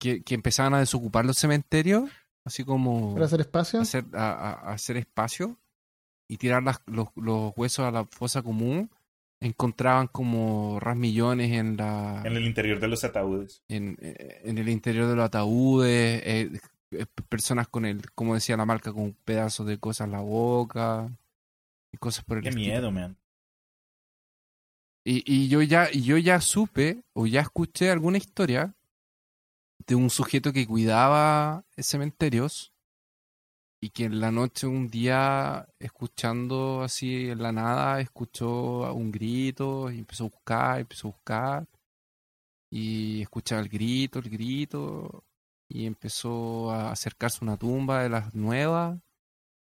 [0.00, 2.10] Que, que empezaban a desocupar los cementerios,
[2.46, 3.80] así como para hacer espacio.
[3.82, 5.58] hacer, a, a- a hacer espacio
[6.26, 8.90] y tirar las- los, los huesos a la fosa común,
[9.42, 13.62] encontraban como rasmillones en la En el interior de los ataúdes.
[13.68, 16.50] en, eh, en el interior de los ataúdes, eh,
[17.28, 21.10] personas con el, como decía la marca, con pedazos de cosas en la boca
[21.92, 22.66] y cosas por el Qué estilo.
[22.66, 23.16] miedo, man.
[25.04, 28.74] Y, y yo ya, y yo ya supe o ya escuché alguna historia
[29.86, 32.72] de un sujeto que cuidaba cementerios
[33.80, 39.90] y que en la noche un día escuchando así en la nada escuchó un grito
[39.90, 41.66] y empezó a buscar, empezó a buscar
[42.70, 45.24] y escuchaba el grito, el grito
[45.72, 48.98] y empezó a acercarse a una tumba de las nuevas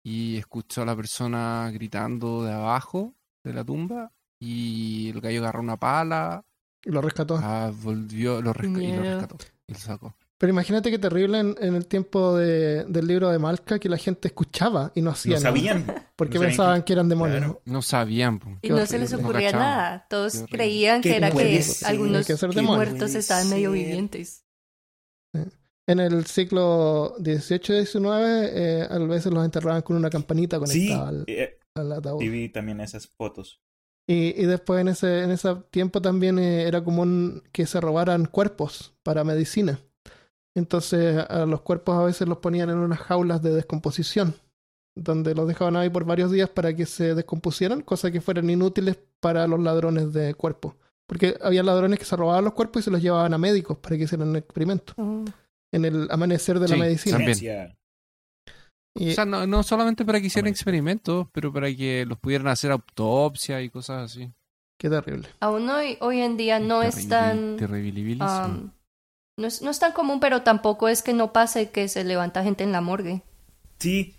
[0.04, 5.60] y escuchó a la persona gritando de abajo de la tumba y el gallo agarró
[5.62, 6.43] una pala,
[6.84, 7.38] Y lo rescató.
[7.41, 10.15] ah, volvió, lo resca- y lo rescató y lo sacó.
[10.39, 13.97] Pero imagínate qué terrible en, en el tiempo de- del libro de Malca que la
[13.97, 15.49] gente escuchaba y no hacía No nada.
[15.56, 15.86] sabían.
[16.15, 17.38] Porque no sabían pensaban que eran demonios.
[17.39, 17.62] Claro.
[17.65, 18.39] No sabían.
[18.39, 18.49] po.
[18.63, 19.12] Y Qué no se les.
[19.12, 20.08] No ocurría nada.
[20.10, 21.88] Todos creían que ¿Qué era que ser?
[21.89, 22.77] algunos Que ser ¿Qué demonio.
[22.77, 24.43] muertos estaban medio vivientes.
[25.91, 28.06] En el siglo XVIII y XIX,
[28.54, 32.19] eh, a veces los enterraban con una campanita Sí, conectada al, eh, al ataúd.
[32.21, 33.60] sí vi también esas fotos.
[34.08, 38.25] Y, y después en ese, en ese tiempo también eh, era común que se robaran
[38.25, 39.80] cuerpos para medicina.
[40.56, 44.36] Entonces a los cuerpos a veces los ponían en unas jaulas de descomposición,
[44.95, 48.97] donde los dejaban ahí por varios días para que se descompusieran, cosas que fueran inútiles
[49.21, 50.73] para los ladrones de cuerpos.
[51.08, 53.97] Porque había ladrones que se robaban los cuerpos y se los llevaban a médicos para
[53.97, 55.23] que hicieran experimentos Oh.
[55.71, 57.17] En el amanecer de Sí, la medicina.
[57.17, 57.75] También.
[58.95, 62.47] Y- O sea, no, no solamente para que hicieran experimentos, pero para que los pudieran
[62.47, 64.31] hacer autopsia y cosas así.
[64.77, 65.29] qué terrible.
[65.39, 67.55] Aún hoy, hoy en día no es tan...
[67.57, 68.45] terribilibilísimo.
[68.45, 68.71] um,
[69.38, 72.43] no, es, no es tan común, pero tampoco es que no pase que se levanta
[72.43, 73.21] gente en la morgue.
[73.79, 74.15] Sí,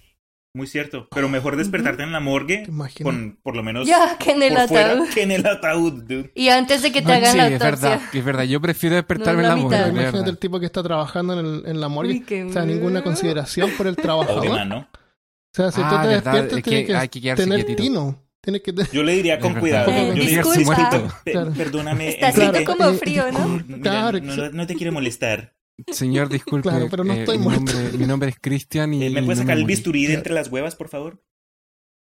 [0.54, 1.08] muy cierto.
[1.14, 3.08] Pero mejor despertarte en la morgue Te imagino.
[3.08, 5.08] con por lo menos Ya, que en el por fuera ataúd.
[5.08, 6.30] que en el ataúd, dude.
[6.34, 7.88] Y antes de que te Ah, hagan sí, la es autopsia.
[7.90, 8.44] verdad, es verdad.
[8.44, 9.76] Yo prefiero despertarme No en es la la morgue.
[9.78, 10.28] Imagínate verdad.
[10.28, 12.12] el tipo que está trabajando en, el- en la morgue.
[12.12, 14.48] Uy, qué O sea, ninguna consideración por el O de trabajador.
[14.50, 14.88] mano.
[14.90, 17.42] O sea, si Ah, tú te verdad, despiertas, es que tienes que, hay que quedarse
[17.44, 17.82] tener quietito.
[17.82, 18.18] tino.
[18.42, 18.90] Tienes que tener...
[18.90, 19.90] Yo le diría Es con cuidado.
[19.92, 20.58] Eh, Yo le diría, disculpa.
[20.58, 21.52] "Disculpa, pe- Claro.
[21.56, 22.08] perdóname.
[22.08, 23.48] Está así como frío, ¿no?
[23.68, 25.54] Mira, Claro, no, no- no te quiero molestar.
[25.90, 26.68] Señor, disculpe.
[26.68, 29.04] Claro, pero no eh, estoy mi, nombre, mi nombre es Cristian y.
[29.04, 31.22] Eh, ¿Me puedes no sacar el bisturí de entre las huevas, por favor?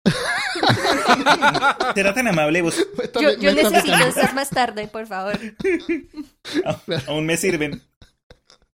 [1.95, 2.63] ¿Será tan amable?
[2.63, 5.39] Vos Está- Yo, necesito más tarde, por favor.
[7.09, 7.83] aún me sirven.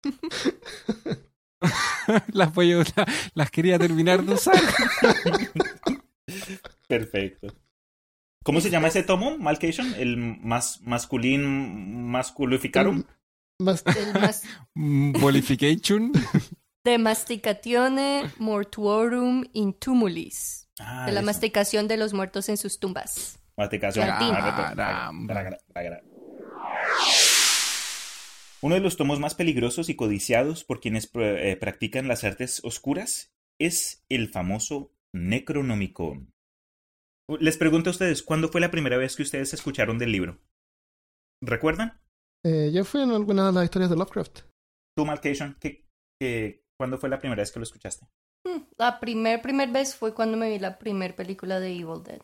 [2.33, 2.83] las, voy a-
[3.35, 4.59] las quería terminar de usar.
[6.87, 7.47] Perfecto.
[8.43, 9.37] ¿Cómo se llama ese tomo?
[9.37, 13.03] Malcation, el más masculín masculificarum.
[13.59, 13.83] Mas-
[14.75, 16.11] Mm, Bolification.
[16.85, 20.69] de masticatione mortuorum in tumulis.
[20.79, 21.25] Ah, de la eso.
[21.25, 23.39] masticación de los muertos en sus tumbas.
[23.57, 24.07] Masticación.
[24.07, 25.51] Caramba.
[28.61, 32.61] Uno de los tomos más peligrosos y codiciados por quienes pr- eh, practican las artes
[32.63, 36.31] oscuras es el famoso Necronomicon.
[37.39, 40.41] Les pregunto a ustedes, ¿cuándo fue la primera vez que ustedes escucharon del libro?
[41.41, 42.01] ¿Recuerdan?
[42.45, 44.41] Eh, yo fui en alguna de las historias de Lovecraft.
[44.97, 45.85] Tú, Malcation, ¿qué,
[46.21, 48.07] qué- ¿cuándo fue la primera vez que lo escuchaste?
[48.47, 52.21] Hmm, La primer, primer vez fue cuando me vi la primer película de Evil Dead.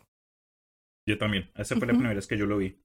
[1.08, 1.52] Yo también.
[1.56, 2.82] Esa fue la primera vez que yo lo vi.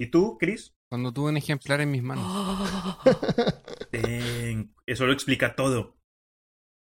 [0.00, 0.72] ¿Y tú, Chris?
[0.90, 2.24] Cuando tuve un ejemplar en mis manos.
[3.92, 5.96] Ten- Eso lo explica todo.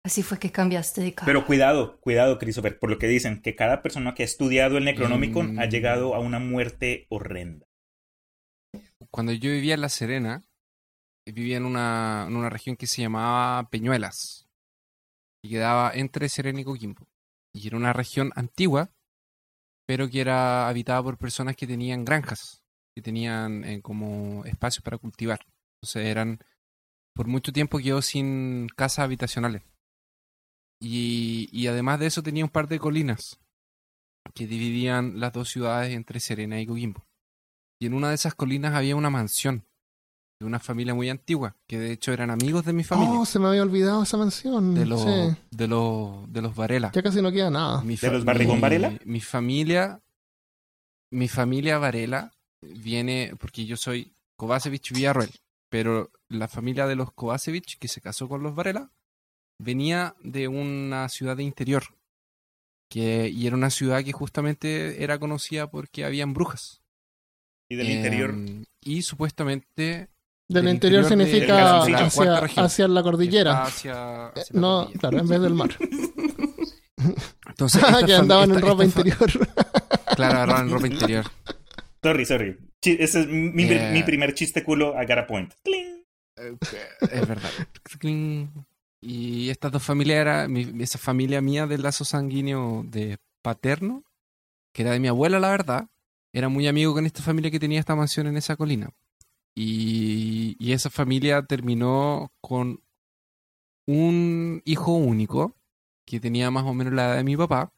[0.05, 1.27] Así fue que cambiaste de cara.
[1.27, 4.85] Pero cuidado, cuidado, Christopher, por lo que dicen, que cada persona que ha estudiado el
[4.85, 5.59] Necronomicon Mm.
[5.59, 7.66] ha llegado a una muerte horrenda.
[9.17, 10.45] Cuando yo vivía en La Serena,
[11.25, 14.47] vivía en una, en una región que se llamaba Peñuelas.
[15.43, 17.09] Y quedaba entre Serena y Coquimbo.
[17.55, 18.91] Y era una región antigua,
[19.87, 22.63] pero que era habitada por personas que tenían granjas,
[22.95, 25.47] que tenían eh, como espacios para cultivar.
[25.77, 26.39] Entonces eran,
[27.15, 29.63] por mucho tiempo quedó sin casas habitacionales.
[30.79, 33.41] Y, y además de eso tenía un par de colinas
[34.35, 37.07] que dividían las dos ciudades entre Serena y Coquimbo.
[37.81, 39.65] Y en una de esas colinas había una mansión
[40.41, 43.39] de una familia muy antigua, que de hecho eran amigos de mi familia, Oh, se
[43.39, 44.75] me había olvidado esa mansión.
[44.75, 45.37] de los Sí.
[45.51, 46.91] de los de los Varela.
[46.93, 47.81] Ya casi no queda nada.
[47.83, 48.99] Mi ¿De los Barrigón mi- Varela?
[49.07, 50.03] Mi familia,
[51.11, 55.31] mi familia Varela viene, porque yo soy Kovacevic Villarroel,
[55.71, 58.91] pero la familia de los Kovacevic, que se casó con los Varela,
[59.59, 61.85] venía de una ciudad de interior,
[62.91, 66.83] que, y era una ciudad que justamente era conocida porque habían brujas.
[67.69, 70.09] Y del interior, Em, y supuestamente
[70.49, 72.65] Del del interior, significa de hacia, región.
[72.65, 73.63] hacia la cordillera.
[73.65, 75.01] hacia, Eh, hacia la no, cordillera.
[75.01, 75.71] claro, en vez del mar.
[77.49, 79.17] Entonces, que andaban en ropa interior.
[80.17, 81.25] Claro, agarraban ropa interior.
[82.03, 82.57] sorry, sorry.
[82.83, 83.91] Ese es mi, Eh.
[83.93, 85.53] mi primer chiste culo, I got a point.
[85.65, 86.05] ¡Cling!
[86.39, 86.57] Eh,
[87.11, 87.51] Es verdad.
[89.03, 94.05] Y estas dos familias era mi- esa familia mía del lazo sanguíneo de paterno,
[94.73, 95.89] que era de mi abuela, la verdad,
[96.37, 98.91] era muy amigo con esta familia que tenía esta mansión en esa colina.
[99.55, 102.83] Y, esa familia terminó con
[103.87, 105.57] un hijo único
[106.05, 107.73] que tenía más o menos la edad de mi papá,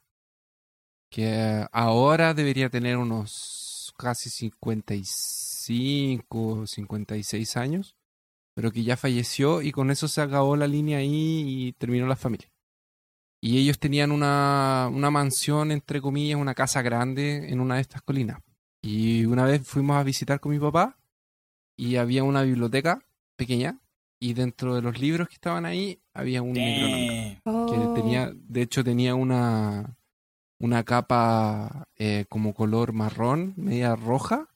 [1.09, 7.95] que ahora debería tener unos casi 55, 56 años
[8.53, 12.17] pero que ya falleció y con eso se acabó la línea ahí y terminó la
[12.17, 12.51] familia.
[13.39, 18.01] Y ellos tenían una, una mansión, entre comillas, una casa grande en una de estas
[18.01, 18.41] colinas.
[18.81, 20.97] Y una vez fuimos a visitar con mi papá
[21.77, 23.03] y había una biblioteca
[23.35, 23.79] pequeña
[24.19, 27.65] y dentro de los libros que estaban ahí había un Necronomicon Damn.
[27.69, 27.93] que Oh.
[27.93, 29.95] tenía, de hecho tenía una
[30.61, 34.49] una capa eh, como color marrón, media roja,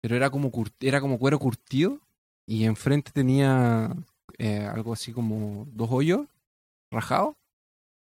[0.00, 0.50] pero era como
[0.80, 2.00] era como cuero curtido
[2.46, 3.94] y enfrente tenía
[4.38, 6.26] eh, algo así como dos hoyos
[6.90, 7.36] rajados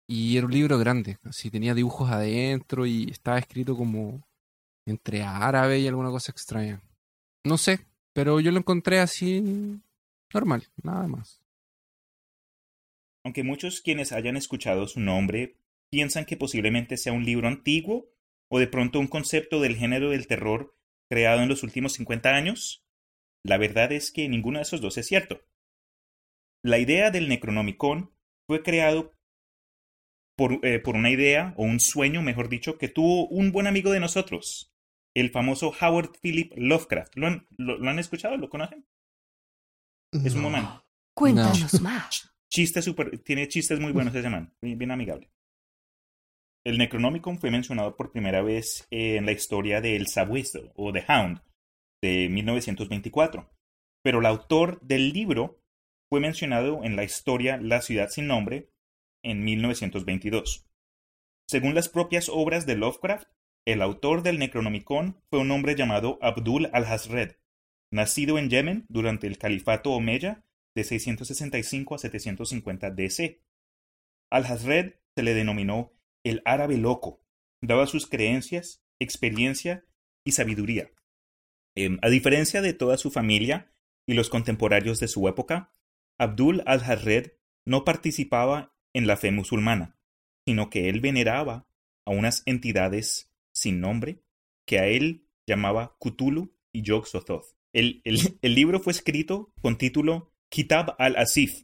[0.07, 4.23] y era un libro grande, así tenía dibujos adentro y estaba escrito como
[4.85, 6.81] entre árabe y alguna cosa extraña.
[7.43, 9.79] No sé, pero yo lo encontré así
[10.33, 11.41] normal, nada más.
[13.25, 15.57] Aunque muchos quienes hayan escuchado su nombre
[15.89, 18.09] piensan que posiblemente sea un libro antiguo
[18.49, 20.75] o de pronto un concepto del género del terror
[21.09, 22.85] creado en los últimos 50 años,
[23.45, 25.41] la verdad es que ninguno de esos dos es cierto.
[26.63, 28.11] La idea del Necronomicon
[28.47, 29.13] fue creado
[30.35, 33.91] por, eh, por una idea o un sueño, mejor dicho, que tuvo un buen amigo
[33.91, 34.72] de nosotros,
[35.15, 37.15] el famoso Howard Philip Lovecraft.
[37.15, 38.37] ¿Lo han, lo- lo han escuchado?
[38.37, 38.85] ¿Lo conocen?
[40.13, 40.85] Es un momento.
[41.15, 42.29] Cuéntanos más.
[42.51, 45.31] Chiste super, tiene chistes muy buenos ese man, bien, bien amigable.
[46.65, 51.03] El Necronomicon fue mencionado por primera vez en la historia de El Sabueso o The
[51.09, 51.41] Hound
[52.01, 53.49] de 1924,
[54.03, 55.59] pero el autor del libro
[56.09, 58.69] fue mencionado en la historia La ciudad sin nombre
[59.23, 60.65] en 1922.
[61.49, 63.27] Según las propias obras de Lovecraft,
[63.65, 67.37] el autor del Necronomicon fue un hombre llamado Abdul al-Hazred,
[67.91, 70.43] nacido en Yemen durante el califato Omeya
[70.75, 73.41] de 665 a 750 DC.
[74.31, 75.93] Al-Hazred se le denominó
[76.25, 77.21] el árabe loco,
[77.61, 79.85] daba sus creencias, experiencia
[80.25, 80.91] y sabiduría.
[81.75, 83.73] Em, a diferencia de toda su familia
[84.05, 85.71] y los contemporáneos de su época,
[86.19, 87.33] Abdul al-Hazred
[87.65, 89.97] no participaba en la fe musulmana,
[90.45, 91.67] sino que él veneraba
[92.05, 94.19] a unas entidades sin nombre
[94.67, 97.55] que a él llamaba Cthulhu y Yog-Sothoth.
[97.73, 101.63] El, el- el libro fue escrito con título Kitab al-Asif,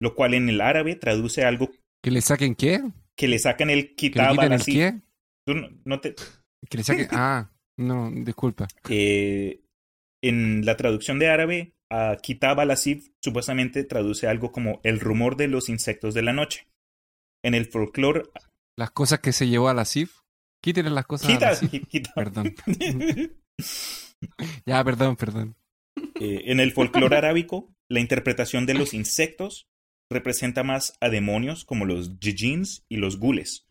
[0.00, 1.70] lo cual en el árabe traduce algo
[2.02, 2.82] ¿Que le saquen qué?
[3.16, 4.94] que le sacan el ¿Que Kitab al-Asif.
[5.46, 6.14] Tú no- no te-
[6.68, 7.08] ¿Que le saquen?
[7.12, 8.66] Ah, no, disculpa.
[8.88, 9.62] eh,
[10.22, 15.46] en la traducción de árabe, a Kitab al-Asif supuestamente traduce algo como el rumor de
[15.48, 16.66] los insectos de la noche.
[17.44, 18.22] En el folclore,
[18.76, 20.18] Las cosas que se llevó a la CIF.
[20.60, 21.86] Quítenle las cosas a la Kitab, CIF.
[21.88, 22.14] Kitab.
[22.14, 22.54] Perdón.
[24.64, 25.56] Ya, perdón, perdón.
[26.20, 29.68] Eh, en el folclore arábico, la interpretación de los insectos
[30.10, 33.66] representa más a demonios como los djinns y los gules.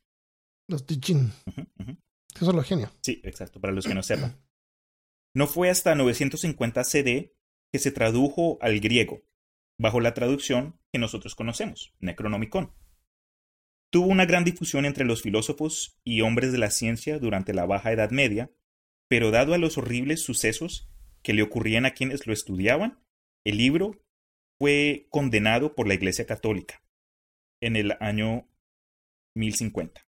[0.67, 1.98] Los ujú.
[2.34, 2.91] Esos son los genios.
[3.02, 4.41] Sí, exacto, para los que no sepan.
[5.36, 7.36] No fue hasta 950 CD
[7.71, 9.24] que se tradujo al griego,
[9.80, 12.74] bajo la traducción que nosotros conocemos, Necronomicon.
[13.95, 17.93] Tuvo una gran difusión entre los filósofos y hombres de la ciencia durante la Baja
[17.93, 18.51] Edad Media,
[19.08, 20.89] pero dado a los horribles sucesos
[21.23, 22.99] que le ocurrían a quienes lo estudiaban,
[23.45, 24.03] el libro
[24.60, 26.84] fue condenado por la Iglesia Católica
[27.62, 28.49] en el año
[29.34, 30.05] 1050.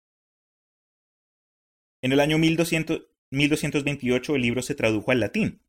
[2.02, 5.60] En el año 1200 1228 el libro se tradujo al latín,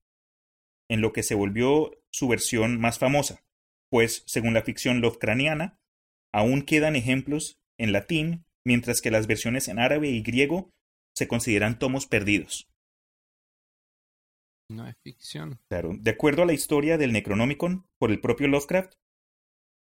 [0.88, 3.44] en lo que se volvió su versión más famosa,
[3.90, 5.82] pues, según la ficción Lovecraftiana,
[6.32, 10.72] aún quedan ejemplos en latín, mientras que las versiones en árabe y griego
[11.16, 12.68] se consideran tomos perdidos.
[14.70, 15.60] No es ficción.
[15.70, 18.94] Claro, de acuerdo a la historia del Necronomicon por el propio Lovecraft,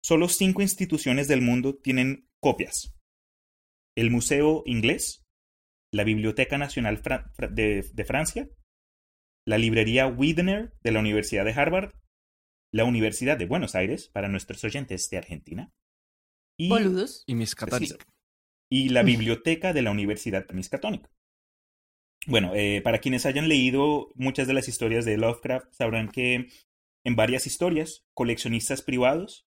[0.04, 2.92] solo cinco instituciones del mundo tienen copias.
[3.96, 5.22] El Museo Inglés,
[5.92, 8.48] la Biblioteca Nacional Fra- de, de Francia,
[9.46, 11.92] la Librería Widener de la Universidad de Harvard,
[12.72, 15.70] la Universidad de Buenos Aires, para nuestros oyentes de Argentina,
[16.66, 17.24] y, Boludos.
[17.26, 17.34] Y
[18.70, 21.08] y la Biblioteca de la Universidad Miskatonic.
[22.26, 26.48] Bueno, eh, para quienes hayan leído muchas de las historias de Lovecraft, sabrán que
[27.04, 29.46] en varias historias, coleccionistas privados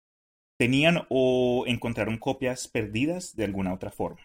[0.59, 4.21] tenían o encontraron copias perdidas de alguna otra forma.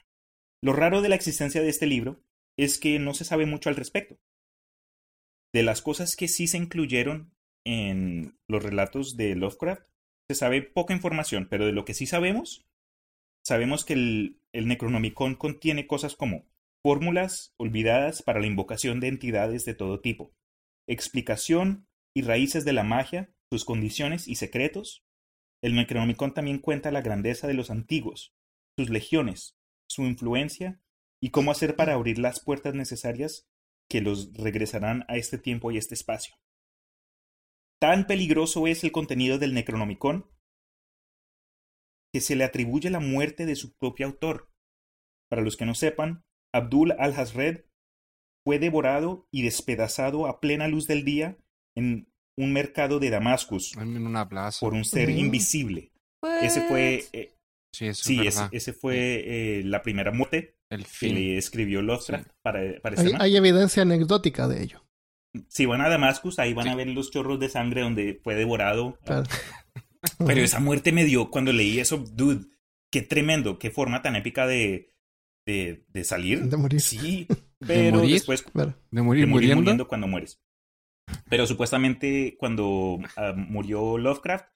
[0.62, 2.22] Lo raro de la existencia de este libro
[2.57, 4.18] es que no se sabe mucho al respecto.
[5.53, 7.34] De las cosas que sí se incluyeron
[7.64, 9.82] en los relatos de Lovecraft,
[10.28, 12.68] se sabe poca información, pero de lo que sí sabemos,
[13.49, 16.46] sabemos que el, el Necronomicon contiene cosas como
[16.82, 20.32] fórmulas olvidadas para la invocación de entidades de todo tipo,
[20.86, 25.05] explicación y raíces de la magia, sus condiciones y secretos.
[25.62, 28.34] El Necronomicon también cuenta la grandeza de los antiguos,
[28.76, 29.57] sus legiones,
[29.88, 30.80] su influencia
[31.20, 33.49] y cómo hacer para abrir las puertas necesarias
[33.88, 36.36] que los regresarán a este tiempo y este espacio.
[37.80, 40.26] Tan peligroso es el contenido del Necronomicon
[42.13, 44.51] que se le atribuye la muerte de su propio autor.
[45.31, 46.23] Para los que no sepan,
[46.55, 47.65] Abdul al-Hazred
[48.47, 51.37] fue devorado y despedazado a plena luz del día
[51.77, 54.61] en un mercado de Damascus En una plaza.
[54.61, 55.19] por un ser Mm.
[55.19, 55.93] invisible.
[56.43, 57.35] Ese fue, eh,
[57.75, 62.25] Sí, eso sí, es ese, fue eh, la primera muerte El que le escribió Lovecraft
[62.25, 62.31] Sí.
[62.43, 64.85] para, para Hay, hay evidencia anecdótica de ello.
[65.49, 66.71] Si van a Damascus, ahí van Sí.
[66.71, 68.99] a ver los chorros de sangre donde fue devorado.
[69.05, 69.25] Claro.
[70.26, 72.46] Pero esa muerte me dio cuando leí eso, dude,
[72.90, 74.92] qué tremendo, qué forma tan épica de,
[75.46, 76.42] de, de salir.
[76.44, 76.80] De morir.
[76.80, 77.26] Sí,
[77.66, 78.12] pero morir?
[78.14, 78.74] después Claro.
[78.90, 79.57] De morir de morir muriendo.
[79.62, 80.40] muriendo cuando mueres.
[81.30, 84.46] Pero supuestamente cuando ah, murió Lovecraft,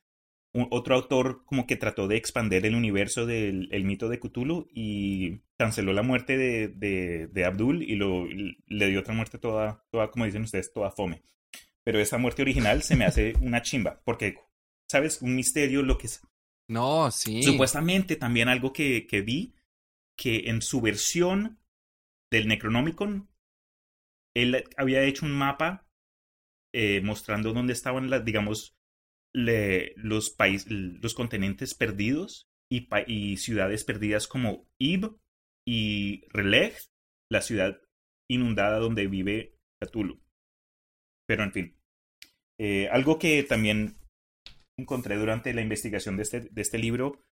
[0.55, 4.68] un- otro autor como que trató de expander el universo del el mito de Cthulhu
[4.72, 9.38] y canceló la muerte de, de, de Abdul y lo, y le dio otra muerte
[9.38, 11.22] toda, toda, como dicen ustedes, toda fome.
[11.84, 14.36] Pero esta muerte original se me hace una chimba, porque,
[14.93, 15.22] ¿sabes?
[15.22, 16.22] Un misterio, lo que es.
[16.68, 17.43] No, sí.
[17.43, 19.55] Supuestamente también algo que, que vi,
[20.16, 21.59] que en su versión
[22.30, 23.28] del Necronomicon,
[24.34, 25.86] él había hecho un mapa
[26.74, 28.76] eh, mostrando dónde estaban las, digamos,
[29.34, 35.16] le- los países, los continentes perdidos y, pa- y ciudades perdidas como Ib
[35.66, 36.74] y Releg,
[37.30, 37.80] la ciudad
[38.30, 40.22] inundada donde vive Cthulhu.
[41.26, 41.76] Pero en fin,
[42.59, 43.97] eh, algo que también
[44.83, 47.24] encontré durante la investigación de este, de este libro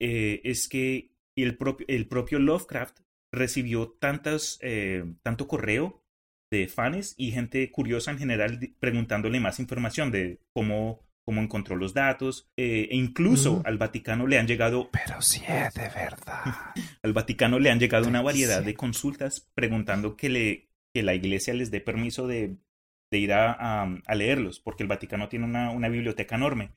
[0.00, 3.00] eh, es que el propio, el propio Lovecraft
[3.32, 6.02] recibió tantas, eh, tanto correo
[6.50, 11.94] de fans y gente curiosa en general preguntándole más información de cómo, cómo encontró los
[11.94, 16.44] datos eh, e incluso al Vaticano le han llegado Pero sí es de verdad.
[17.02, 21.54] al Vaticano le han llegado una variedad de consultas preguntando que, le, que la iglesia
[21.54, 22.58] les dé permiso de,
[23.10, 26.72] de ir a, a- a leerlos, porque el Vaticano tiene una, una biblioteca enorme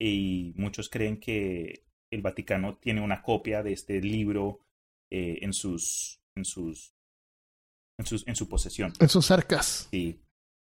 [0.00, 4.58] y muchos creen que el Vaticano tiene una copia de este libro
[5.10, 6.94] eh, en sus en sus
[7.98, 8.92] en sus en su posesión.
[8.98, 9.86] En sus arcas.
[9.90, 10.20] Sí,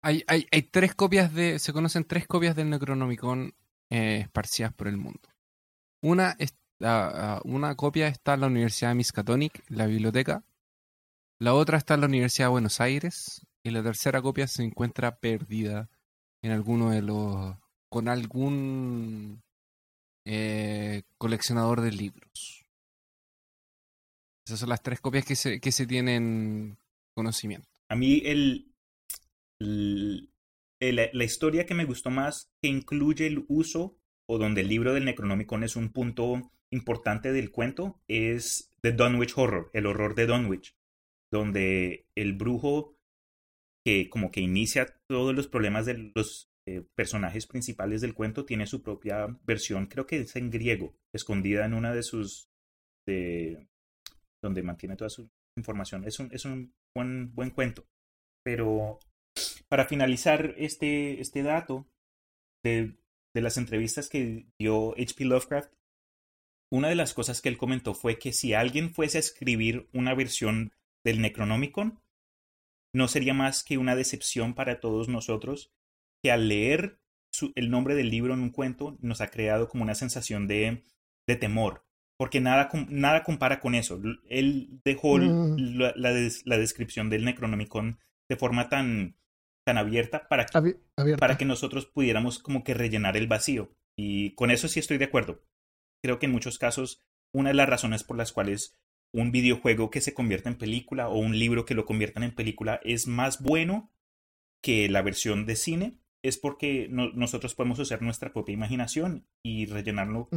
[0.04, 1.58] Hay, hay, hay tres copias de.
[1.60, 3.54] Se conocen tres copias del Necronomicon
[3.90, 5.22] eh, esparcidas por el mundo.
[6.04, 10.44] Una, es- ah, ah, una copia está en la Universidad de Miskatonic, la biblioteca.
[11.40, 13.46] La otra está en la Universidad de Buenos Aires.
[13.64, 15.90] Y la tercera copia se encuentra perdida
[16.44, 17.56] en alguno de los.
[17.96, 19.42] Con algún
[20.28, 22.66] eh, coleccionador de libros.
[24.46, 26.78] Esas son las tres copias que se, que se tienen
[27.16, 27.70] conocimiento.
[27.90, 28.70] A mí el,
[29.62, 30.30] el-
[30.82, 33.98] el- la historia que me gustó más, que incluye el uso
[34.30, 39.38] o donde el libro del Necronomicon es un punto importante del cuento, es The Dunwich
[39.38, 40.76] Horror, el horror de Dunwich,
[41.32, 42.98] donde el brujo
[43.86, 48.66] que como que inicia todos los problemas de los eh, personajes principales del cuento tiene
[48.66, 52.50] su propia versión, creo que es en griego, escondida en una de sus...
[53.08, 53.68] de
[54.44, 56.06] donde mantiene toda su información.
[56.06, 57.88] Es un, es un buen, buen cuento.
[58.44, 59.00] Pero
[59.68, 61.88] para finalizar este, este dato
[62.64, 62.96] de,
[63.34, 65.26] de las entrevistas que dio H.P.
[65.26, 65.74] Lovecraft,
[66.72, 70.14] una de las cosas que él comentó fue que si alguien fuese a escribir una
[70.14, 72.00] versión del Necronomicon,
[72.94, 75.75] no sería más que una decepción para todos nosotros
[76.26, 76.98] que al leer
[77.32, 80.82] su- el nombre del libro en un cuento nos ha creado como una sensación de,
[81.28, 81.86] de temor,
[82.18, 84.02] porque nada, nada compara con eso.
[84.28, 85.56] Él dejó Mm.
[85.78, 89.18] la, la des- la descripción del Necronomicon de forma tan,
[89.68, 91.20] tan abierta para, Abi- abierta.
[91.20, 93.72] para que nosotros pudiéramos como que rellenar el vacío.
[93.96, 95.44] Y con eso sí estoy de acuerdo.
[96.04, 97.04] Creo que en muchos casos
[97.34, 98.76] una de las razones por las cuales
[99.14, 102.80] un videojuego que se convierta en película o un libro que lo conviertan en película
[102.84, 103.92] es más bueno
[104.64, 109.66] que la versión de cine es porque no- nosotros podemos usar nuestra propia imaginación y
[109.66, 110.28] rellenarlo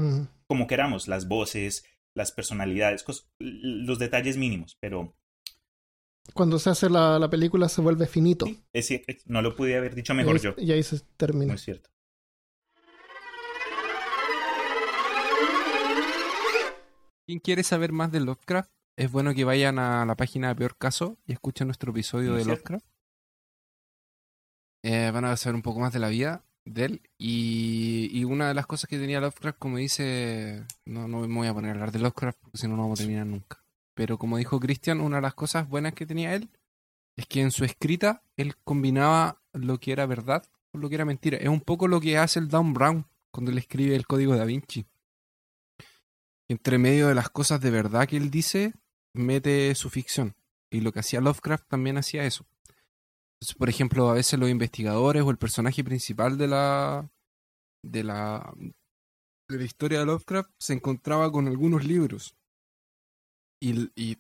[0.47, 1.85] como queramos, las voces,
[2.15, 5.15] las personalidades, cos- los detalles mínimos, pero
[6.35, 8.45] Cuando se hace la, la película se vuelve finito.
[8.47, 10.55] sí, es cier- no lo pude haber dicho y, mejor ahí, yo.
[10.59, 11.53] y ahí se termina.
[11.53, 11.89] Muy cierto.
[17.27, 18.71] ¿Quién quiere saber más de Lovecraft?
[18.97, 22.39] Es bueno que vayan a la página de Peor Caso y escuchen nuestro episodio Muy
[22.39, 22.73] de cierto.
[22.73, 22.87] Lovecraft.
[24.83, 27.03] Eh, van a saber un poco más de la vida de él.
[27.19, 31.49] Y, y una de las cosas que tenía Lovecraft, como dice, no, no me voy
[31.49, 33.63] a poner a hablar de Lovecraft porque si no, no vamos a terminar nunca.
[33.95, 36.49] Pero como dijo Christian, una de las cosas buenas que tenía él
[37.17, 41.05] es que en su escrita él combinaba lo que era verdad con lo que era
[41.05, 41.39] mentira.
[41.39, 44.45] Es un poco lo que hace el Dan Brown cuando le escribe el código da
[44.45, 44.87] Vinci.
[46.49, 48.73] Entre medio de las cosas de verdad que él dice,
[49.13, 50.37] mete su ficción.
[50.71, 52.47] Y lo que hacía Lovecraft también hacía eso.
[53.57, 57.11] Por ejemplo, a veces los investigadores o el personaje principal de la
[57.85, 58.53] de la
[59.49, 62.35] de la historia de Lovecraft se encontraba con algunos libros.
[63.61, 64.19] Y, y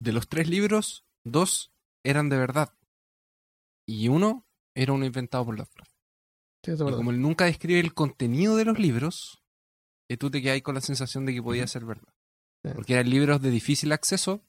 [0.00, 1.72] de los tres libros, dos
[2.04, 2.72] eran de verdad.
[3.86, 5.92] y uno era uno inventado por Lovecraft.
[6.64, 9.42] Sí, Y como él nunca describe el contenido de los libros,
[10.08, 12.14] eh, tú te quedas con la sensación de que podía ser verdad.
[12.64, 12.72] Sí.
[12.74, 14.44] Porque eran libros de difícil acceso,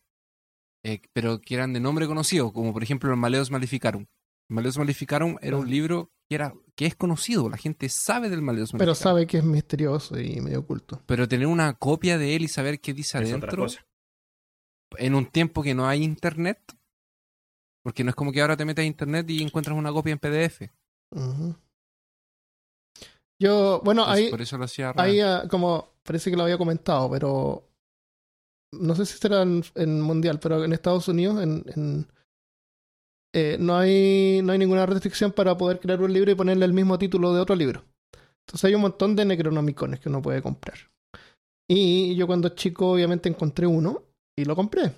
[0.83, 4.05] eh, pero que eran de nombre conocido, como por ejemplo el Maleus Maleficarum.
[4.49, 8.41] El Maleus Maleficarum era un libro que, era, que es conocido, la gente sabe del
[8.41, 9.03] Maleus Pero Maleficarum.
[9.03, 11.01] sabe que es misterioso y medio oculto.
[11.05, 13.85] Pero tener una copia de él y saber qué dice Es otra adentro, cosa.
[14.97, 16.59] en un tiempo que no hay internet,
[17.83, 20.19] porque no es como que ahora te metes a internet y encuentras una copia en
[20.19, 20.69] PDF.
[23.39, 26.57] Yo, bueno, Entonces, ahí, por eso lo hacía ahí ah, como parece que lo había
[26.57, 27.67] comentado, pero
[28.81, 32.07] no sé si será en, mundial, pero en Estados Unidos en, en-
[33.35, 36.73] eh, no hay no hay ninguna restricción para poder crear un libro y ponerle el
[36.73, 37.83] mismo título de otro libro.
[38.45, 40.77] Entonces hay un montón de Necronomicones que uno puede comprar.
[41.67, 44.03] Y yo cuando chico obviamente encontré uno
[44.37, 44.93] y lo compré.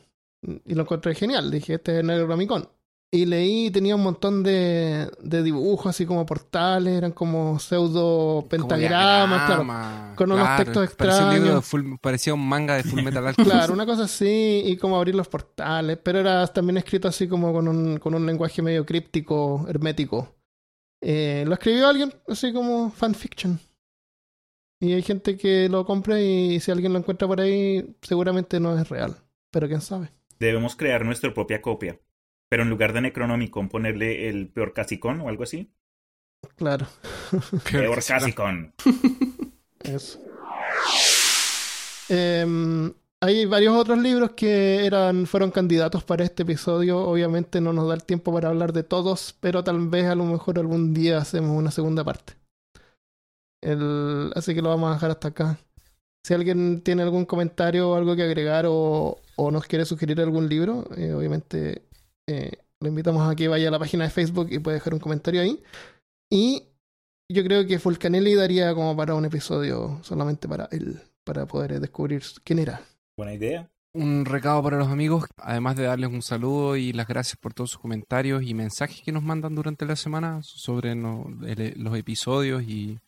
[0.65, 1.49] Y lo encontré genial.
[1.49, 2.67] Dije, este es el Necronomicon.
[3.11, 8.49] Y leí, tenía un montón de, de dibujos así como portales, eran como pseudo Como
[8.49, 10.15] pentagramas, claro.
[10.15, 11.65] con unos claro, textos parecía un libro de extraños.
[11.65, 13.51] full- parecía un manga de Full Metal Alchemist.
[13.51, 17.53] Claro, una cosa así, y como abrir los portales, pero era también escrito así como
[17.53, 20.35] con un, con un lenguaje medio críptico, hermético.
[21.01, 23.59] Eh, lo escribió alguien, así como fanfiction.
[24.81, 28.77] Y hay gente que lo compra y si alguien lo encuentra por ahí, seguramente no
[28.77, 29.15] es real.
[29.51, 30.11] Pero quién sabe.
[30.37, 31.97] Debemos crear nuestra propia copia.
[32.49, 35.71] Pero en lugar de Necronomicon, ponerle el peor Casicón o algo así.
[36.55, 36.85] Claro,
[37.71, 38.73] Peor Casicón.
[39.83, 40.19] eso.
[42.09, 46.99] Em, hay varios otros libros que eran, fueron candidatos para este episodio.
[46.99, 50.25] Obviamente no nos da el tiempo para hablar de todos, pero tal vez a lo
[50.25, 52.33] mejor algún día hacemos una segunda parte.
[53.61, 55.57] El- así que lo vamos a dejar hasta acá.
[56.25, 60.49] Si alguien tiene algún comentario o algo que agregar o, o nos quiere sugerir algún
[60.49, 61.83] libro, eh, obviamente
[62.27, 64.99] eh, lo invitamos a que vaya a la página de Facebook y puede dejar un
[64.99, 65.61] comentario ahí.
[66.29, 66.63] Y
[67.31, 72.23] yo creo que Fulcanelli daría como para un episodio solamente para él, para poder descubrir
[72.43, 72.81] quién era.
[73.17, 73.69] Buena idea.
[73.93, 77.71] Un recado para los amigos, además de darles un saludo y las gracias por todos
[77.71, 82.63] sus comentarios y mensajes que nos mandan durante la semana sobre no- el- los episodios
[82.63, 82.99] y,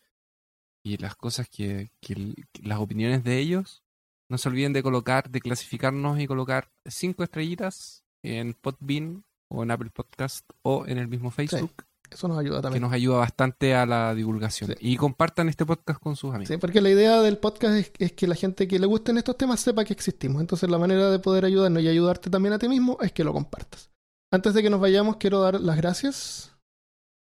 [0.86, 3.84] y las cosas que, que las opiniones de ellos.
[4.30, 9.72] No se olviden de colocar, de clasificarnos y colocar cinco estrellitas en Podbean o en
[9.72, 12.82] Apple Podcast o en el mismo Facebook, Eso nos ayuda que también.
[12.82, 14.72] nos ayuda bastante a la divulgación.
[14.72, 14.76] Sí.
[14.80, 16.50] Y compartan este podcast con sus amigos.
[16.50, 19.38] Sí, porque la idea del podcast es, es que la gente que le gusten estos
[19.38, 20.42] temas sepa que existimos.
[20.42, 23.34] Entonces la manera de poder ayudarnos y ayudarte también a ti mismo es que lo
[23.34, 23.90] compartas.
[24.32, 26.54] Antes de que nos vayamos, quiero dar las gracias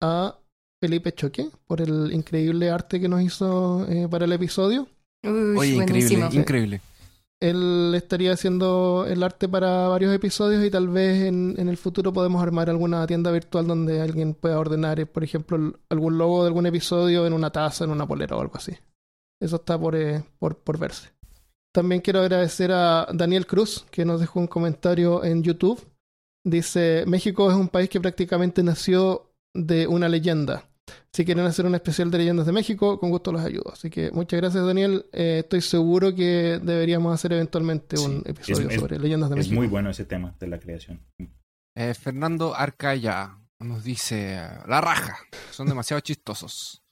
[0.01, 0.37] a
[0.81, 4.89] Felipe Choque por el increíble arte que nos hizo eh, para el episodio.
[5.25, 6.81] Uy, Oye, increíble, increíble.
[7.43, 12.41] Él estaría haciendo el arte para varios episodios y tal vez en, el futuro podemos
[12.41, 16.67] armar alguna tienda virtual donde alguien pueda ordenar, eh, por ejemplo, algún logo de algún
[16.67, 18.71] episodio en una taza, en una polera o algo así.
[19.41, 21.11] Eso está por, eh, por, por verse.
[21.75, 25.85] También quiero agradecer a Daniel Cruz, que nos dejó un comentario en YouTube.
[26.45, 30.71] Dice, México es un país que prácticamente nació de una leyenda.
[31.15, 33.71] Si quieren hacer un especial de leyendas de México, con gusto los ayudo.
[33.73, 35.05] Así que muchas gracias, Daniel.
[35.13, 39.35] Eh, estoy seguro que deberíamos hacer eventualmente Sí, un episodio es- es- sobre leyendas de
[39.37, 39.57] Es México.
[39.57, 41.07] muy bueno ese tema de la creación.
[41.77, 45.19] Eh, Fernando Arcaya nos dice, la raja,
[45.51, 46.83] son demasiado chistosos.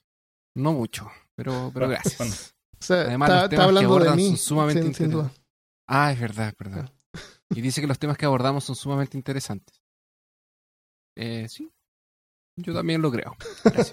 [0.55, 2.17] No mucho, pero, pero gracias.
[2.19, 2.33] bueno.
[2.33, 5.09] O sea, Además, está, los está temas que hablando de mí, son sumamente sin, sin
[5.11, 5.21] duda.
[5.23, 5.45] interesantes.
[5.87, 6.93] Ah, es verdad, es verdad.
[7.49, 9.81] Y dice que los temas que abordamos son sumamente interesantes.
[11.17, 11.69] Eh, sí,
[12.61, 13.35] yo también lo creo.
[13.63, 13.91] Gracias.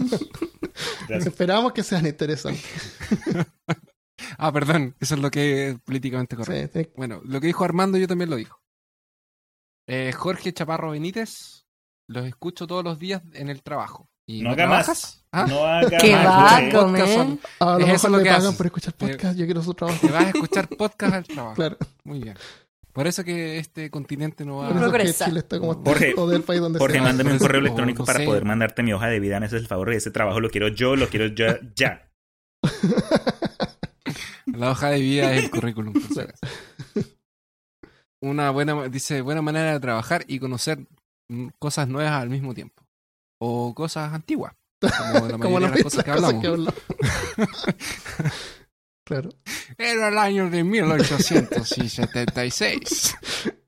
[1.08, 1.26] Gracias.
[1.26, 2.96] Esperamos que sean interesantes.
[4.38, 6.78] ah, perdón, eso es lo que es políticamente correcto.
[6.78, 6.90] Sí, sí.
[6.96, 8.60] Bueno, lo que dijo Armando yo también lo dijo.
[9.86, 11.64] Eh, Jorge Chaparro Benítez,
[12.08, 14.08] los escucho todos los días en el trabajo.
[14.26, 15.24] ¿Y No no, haga más.
[15.32, 15.46] ¿Ah?
[15.48, 16.70] No haga ¡Qué man!
[17.08, 18.56] son- A lo Es mejor eso lo que pagan haces.
[18.56, 19.38] por escuchar Eh, podcast.
[19.38, 20.06] Yo quiero su trabajo.
[20.06, 21.54] Te vas a escuchar podcast al trabajo.
[21.54, 21.76] Claro.
[22.04, 22.36] Muy bien.
[22.92, 25.24] Por eso que este continente no va Por eso es que Progresa.
[25.26, 27.02] Chile está como está, Jorge, del país donde Jorge, sea.
[27.02, 28.24] mándame un correo o electrónico no para sé.
[28.24, 29.38] poder mandarte mi hoja de vida.
[29.40, 29.92] Me haces el favor.
[29.92, 31.58] Ese trabajo lo quiero yo, lo quiero ya.
[31.76, 32.10] ya.
[34.46, 35.92] La hoja de vida es el currículum.
[35.92, 36.30] por si Claro.
[36.30, 36.54] acaso.
[38.20, 40.88] Una buena, dice, buena manera de trabajar y conocer
[41.60, 42.82] cosas nuevas al mismo tiempo.
[43.40, 44.54] O cosas antiguas.
[44.80, 46.44] Como la como mayoría las de las cosas que hablamos.
[46.44, 46.74] hablamos.
[49.08, 49.30] Claro,
[49.78, 53.14] Era el año de 1876.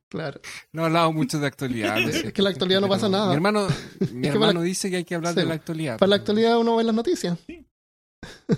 [0.08, 0.40] claro.
[0.72, 1.98] No hablamos mucho de actualidad.
[1.98, 3.28] Es que la actualidad no pasa nada.
[3.28, 3.68] Mi hermano,
[4.12, 5.40] mi que hermano la- dice que hay que hablar Sí.
[5.40, 5.98] de la actualidad.
[5.98, 7.38] Para la actualidad uno ve las noticias.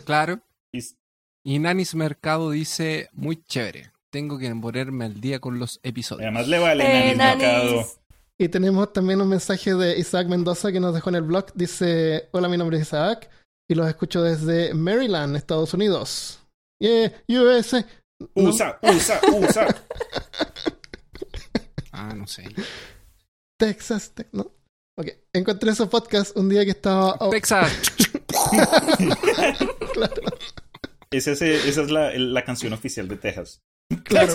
[0.04, 0.40] Claro.
[1.44, 3.92] Y- Nanis Mercado dice, muy chévere.
[4.10, 6.22] Tengo que ponerme al día con los episodios.
[6.26, 7.86] Además le vale Eh, Nanis Mercado.
[8.38, 11.46] Y tenemos también un mensaje de Isaac Mendoza que nos dejó en el blog.
[11.54, 13.30] Dice, hola, mi nombre es Isaac
[13.68, 16.40] y los escucho desde Maryland, Estados Unidos.
[16.82, 17.86] Yeah, USA.
[18.34, 18.50] No.
[18.50, 19.66] Usa, usa, usa.
[21.94, 22.44] Ah, no sé.
[23.58, 24.50] Texas, Te- ¿no?
[24.98, 27.16] Ok, encontré esos podcasts un día que estaba...
[27.20, 27.70] oh, Texas.
[31.10, 33.60] Esa es, esa es la, la canción oficial de Texas.
[34.04, 34.32] Claro.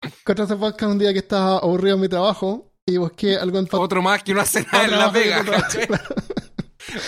[0.00, 3.68] Encontré ese podcast un día que estaba aburrido en mi trabajo y busqué algo en
[3.72, 5.44] Otro más que no hace nada en la trabajo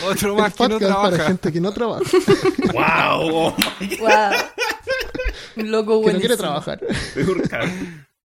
[0.04, 1.26] Otro más que no podcast para trabaja.
[1.28, 2.02] gente que no trabaja,
[2.72, 3.30] ¡Wow!
[3.32, 3.56] Oh.
[4.00, 4.32] Wow.
[5.56, 6.80] Un logo que no quiere trabajar.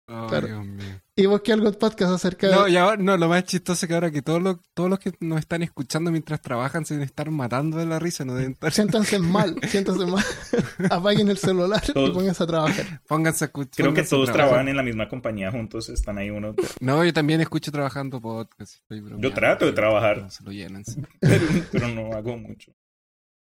[0.07, 0.47] Claro.
[0.47, 1.02] Dios mío.
[1.15, 2.55] Y busqué algo en podcast acerca de...
[2.55, 4.99] No, y ahora, no, lo más chistoso es que ahora que todos los, todos los
[4.99, 8.53] que nos están escuchando mientras trabajan se deben estar matando de la risa, no deben
[8.53, 8.73] estar...
[8.73, 10.25] Siéntanse mal, siéntanse mal.
[10.91, 13.03] Apaguen el celular y Todos- pónganse a trabajar.
[13.07, 13.85] Pónganse a escuchar.
[13.85, 16.55] Creo que todos trabajan en la misma compañía juntos, están ahí uno.
[16.81, 18.77] No, yo también escucho trabajando podcast.
[18.77, 20.23] estoy Yo trato de trabajar.
[20.23, 20.83] no Se lo llenan.
[20.87, 21.03] sí.
[21.21, 22.73] Pero, pero no hago mucho.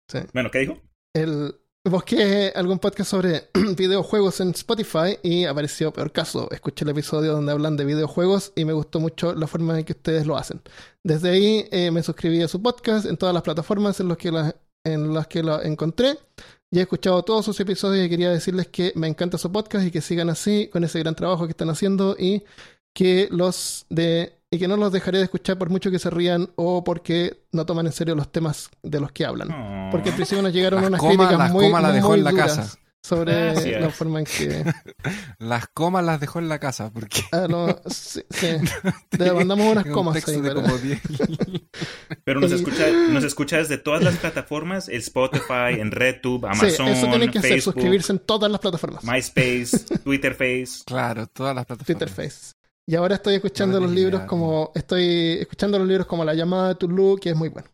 [0.09, 0.19] Sí.
[0.33, 0.81] Bueno, ¿qué dijo?
[1.15, 1.57] El,
[1.91, 6.49] busqué algún podcast sobre videojuegos en Spotify y apareció peor caso.
[6.51, 9.93] Escuché el episodio donde hablan de videojuegos y me gustó mucho la forma en que
[9.93, 10.61] ustedes lo hacen.
[11.05, 14.09] Desde ahí eh, me suscribí a su podcast en todas las plataformas en
[15.15, 16.19] las que lo encontré.
[16.71, 19.91] Ya he escuchado todos sus episodios y quería decirles que me encanta su podcast y
[19.91, 22.43] que sigan así con ese gran trabajo que están haciendo y
[22.93, 26.49] que los de y que no los dejaré de escuchar por mucho que se rían
[26.57, 29.49] o porque no toman en serio los temas de los que hablan.
[29.49, 29.89] No.
[29.91, 32.19] Porque al principio nos llegaron Las unas comas- críticas las muy, comas las dejó muy
[32.19, 32.79] en la duras casa.
[33.03, 34.65] sobre la forma en que
[35.39, 37.23] Las comas las dejó en la casa porque...
[37.33, 38.49] ah, no, sí, sí.
[39.19, 41.01] le mandamos unas un comas ahí, pero- como 10.
[42.25, 46.89] Pero nos escucha, nos escucha desde todas las plataformas, el Spotify, en RedTube, sí, Amazon,
[46.89, 49.05] eso tienen que hacer, Facebook, suscribirse en todas las plataformas.
[49.05, 50.83] MySpace, Twitter Face.
[50.85, 51.87] claro, todas las plataformas.
[51.87, 52.53] Twitter Face.
[52.89, 56.35] Y ahora estoy escuchando No los libros idea, como estoy escuchando los libros como La
[56.35, 57.69] llamada de Tulu, que es muy bueno.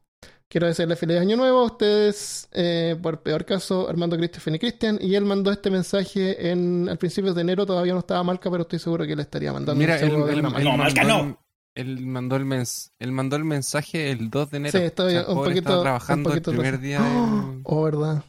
[0.49, 4.99] Quiero decirle feliz año nuevo a ustedes, eh, por peor caso, Armando, Christopher y Cristian.
[5.01, 8.63] Y él mandó este mensaje en al principio de enero, todavía no estaba Malca, pero
[8.63, 10.61] estoy seguro que le estaría mandando Mira, él, Malca.
[10.61, 11.31] No, Malca, mandó no.
[11.31, 11.37] el-
[11.75, 14.79] Él mandó el mens él mandó el mensaje el 2 de enero.
[14.79, 17.01] Sí, estoy O sea, un pobre poquito- estaba trabajando un poquito el primer día.
[17.01, 18.23] del- Oh, verdad.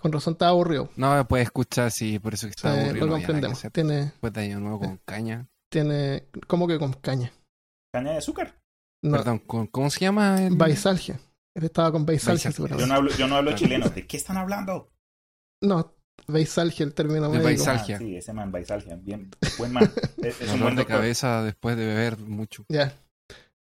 [0.00, 0.88] Con razón estaba aburrido.
[0.94, 3.06] No, puede escuchar, sí, por eso que Sí, está aburrido.
[3.06, 3.62] lo comprendemos.
[3.72, 5.48] Tiene, Después de año nuevo con caña.
[5.82, 7.30] Tiene, ¿cómo que con caña?
[7.92, 8.54] Caña de azúcar.
[9.04, 10.42] No, Perdón, ¿con- ¿cómo se llama?
[10.42, 10.56] El...
[10.56, 11.20] Baisalgia.
[11.54, 12.52] Él estaba con Baisalgia, Baisalgia.
[12.56, 12.82] seguramente.
[12.82, 13.88] Yo no hablo, yo no hablo chileno.
[13.90, 14.90] ¿De qué están hablando?
[15.62, 15.94] No,
[16.26, 17.64] Baisalgia, el término De médico.
[17.68, 18.96] Ah, sí, ese man, Baisalgia.
[18.96, 19.90] Bien, buen man.
[20.22, 20.96] Es, es un buen de doctor.
[20.96, 22.64] cabeza después de beber mucho.
[22.70, 22.94] Ya.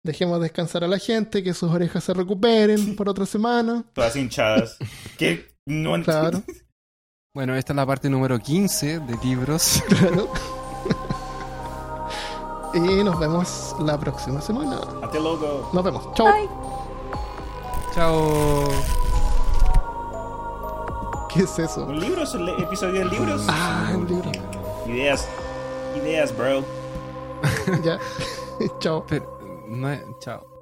[0.04, 3.84] Dejemos descansar a la gente, que sus orejas se recuperen por otra semana.
[3.92, 4.76] Todas hinchadas.
[5.18, 5.48] ¿Qué?
[5.66, 6.42] No Claro,
[7.34, 9.82] Bueno, esta es la parte número 15 de libros.
[9.88, 10.30] claro.
[12.74, 14.80] Y nos vemos la próxima semana.
[15.02, 15.70] Hasta luego.
[15.72, 16.12] Nos vemos.
[16.14, 16.26] Chao.
[16.26, 16.48] Bye.
[17.94, 18.68] Chao.
[21.32, 21.84] ¿Qué es eso?
[21.84, 23.44] Un libro, es el episodio de libros.
[23.48, 24.30] Ah, un libro.
[24.86, 25.28] Ideas.
[25.96, 26.62] Ideas, bro.
[27.82, 27.98] Ya.
[28.78, 29.04] Chao.
[29.06, 30.53] Pero, no chao.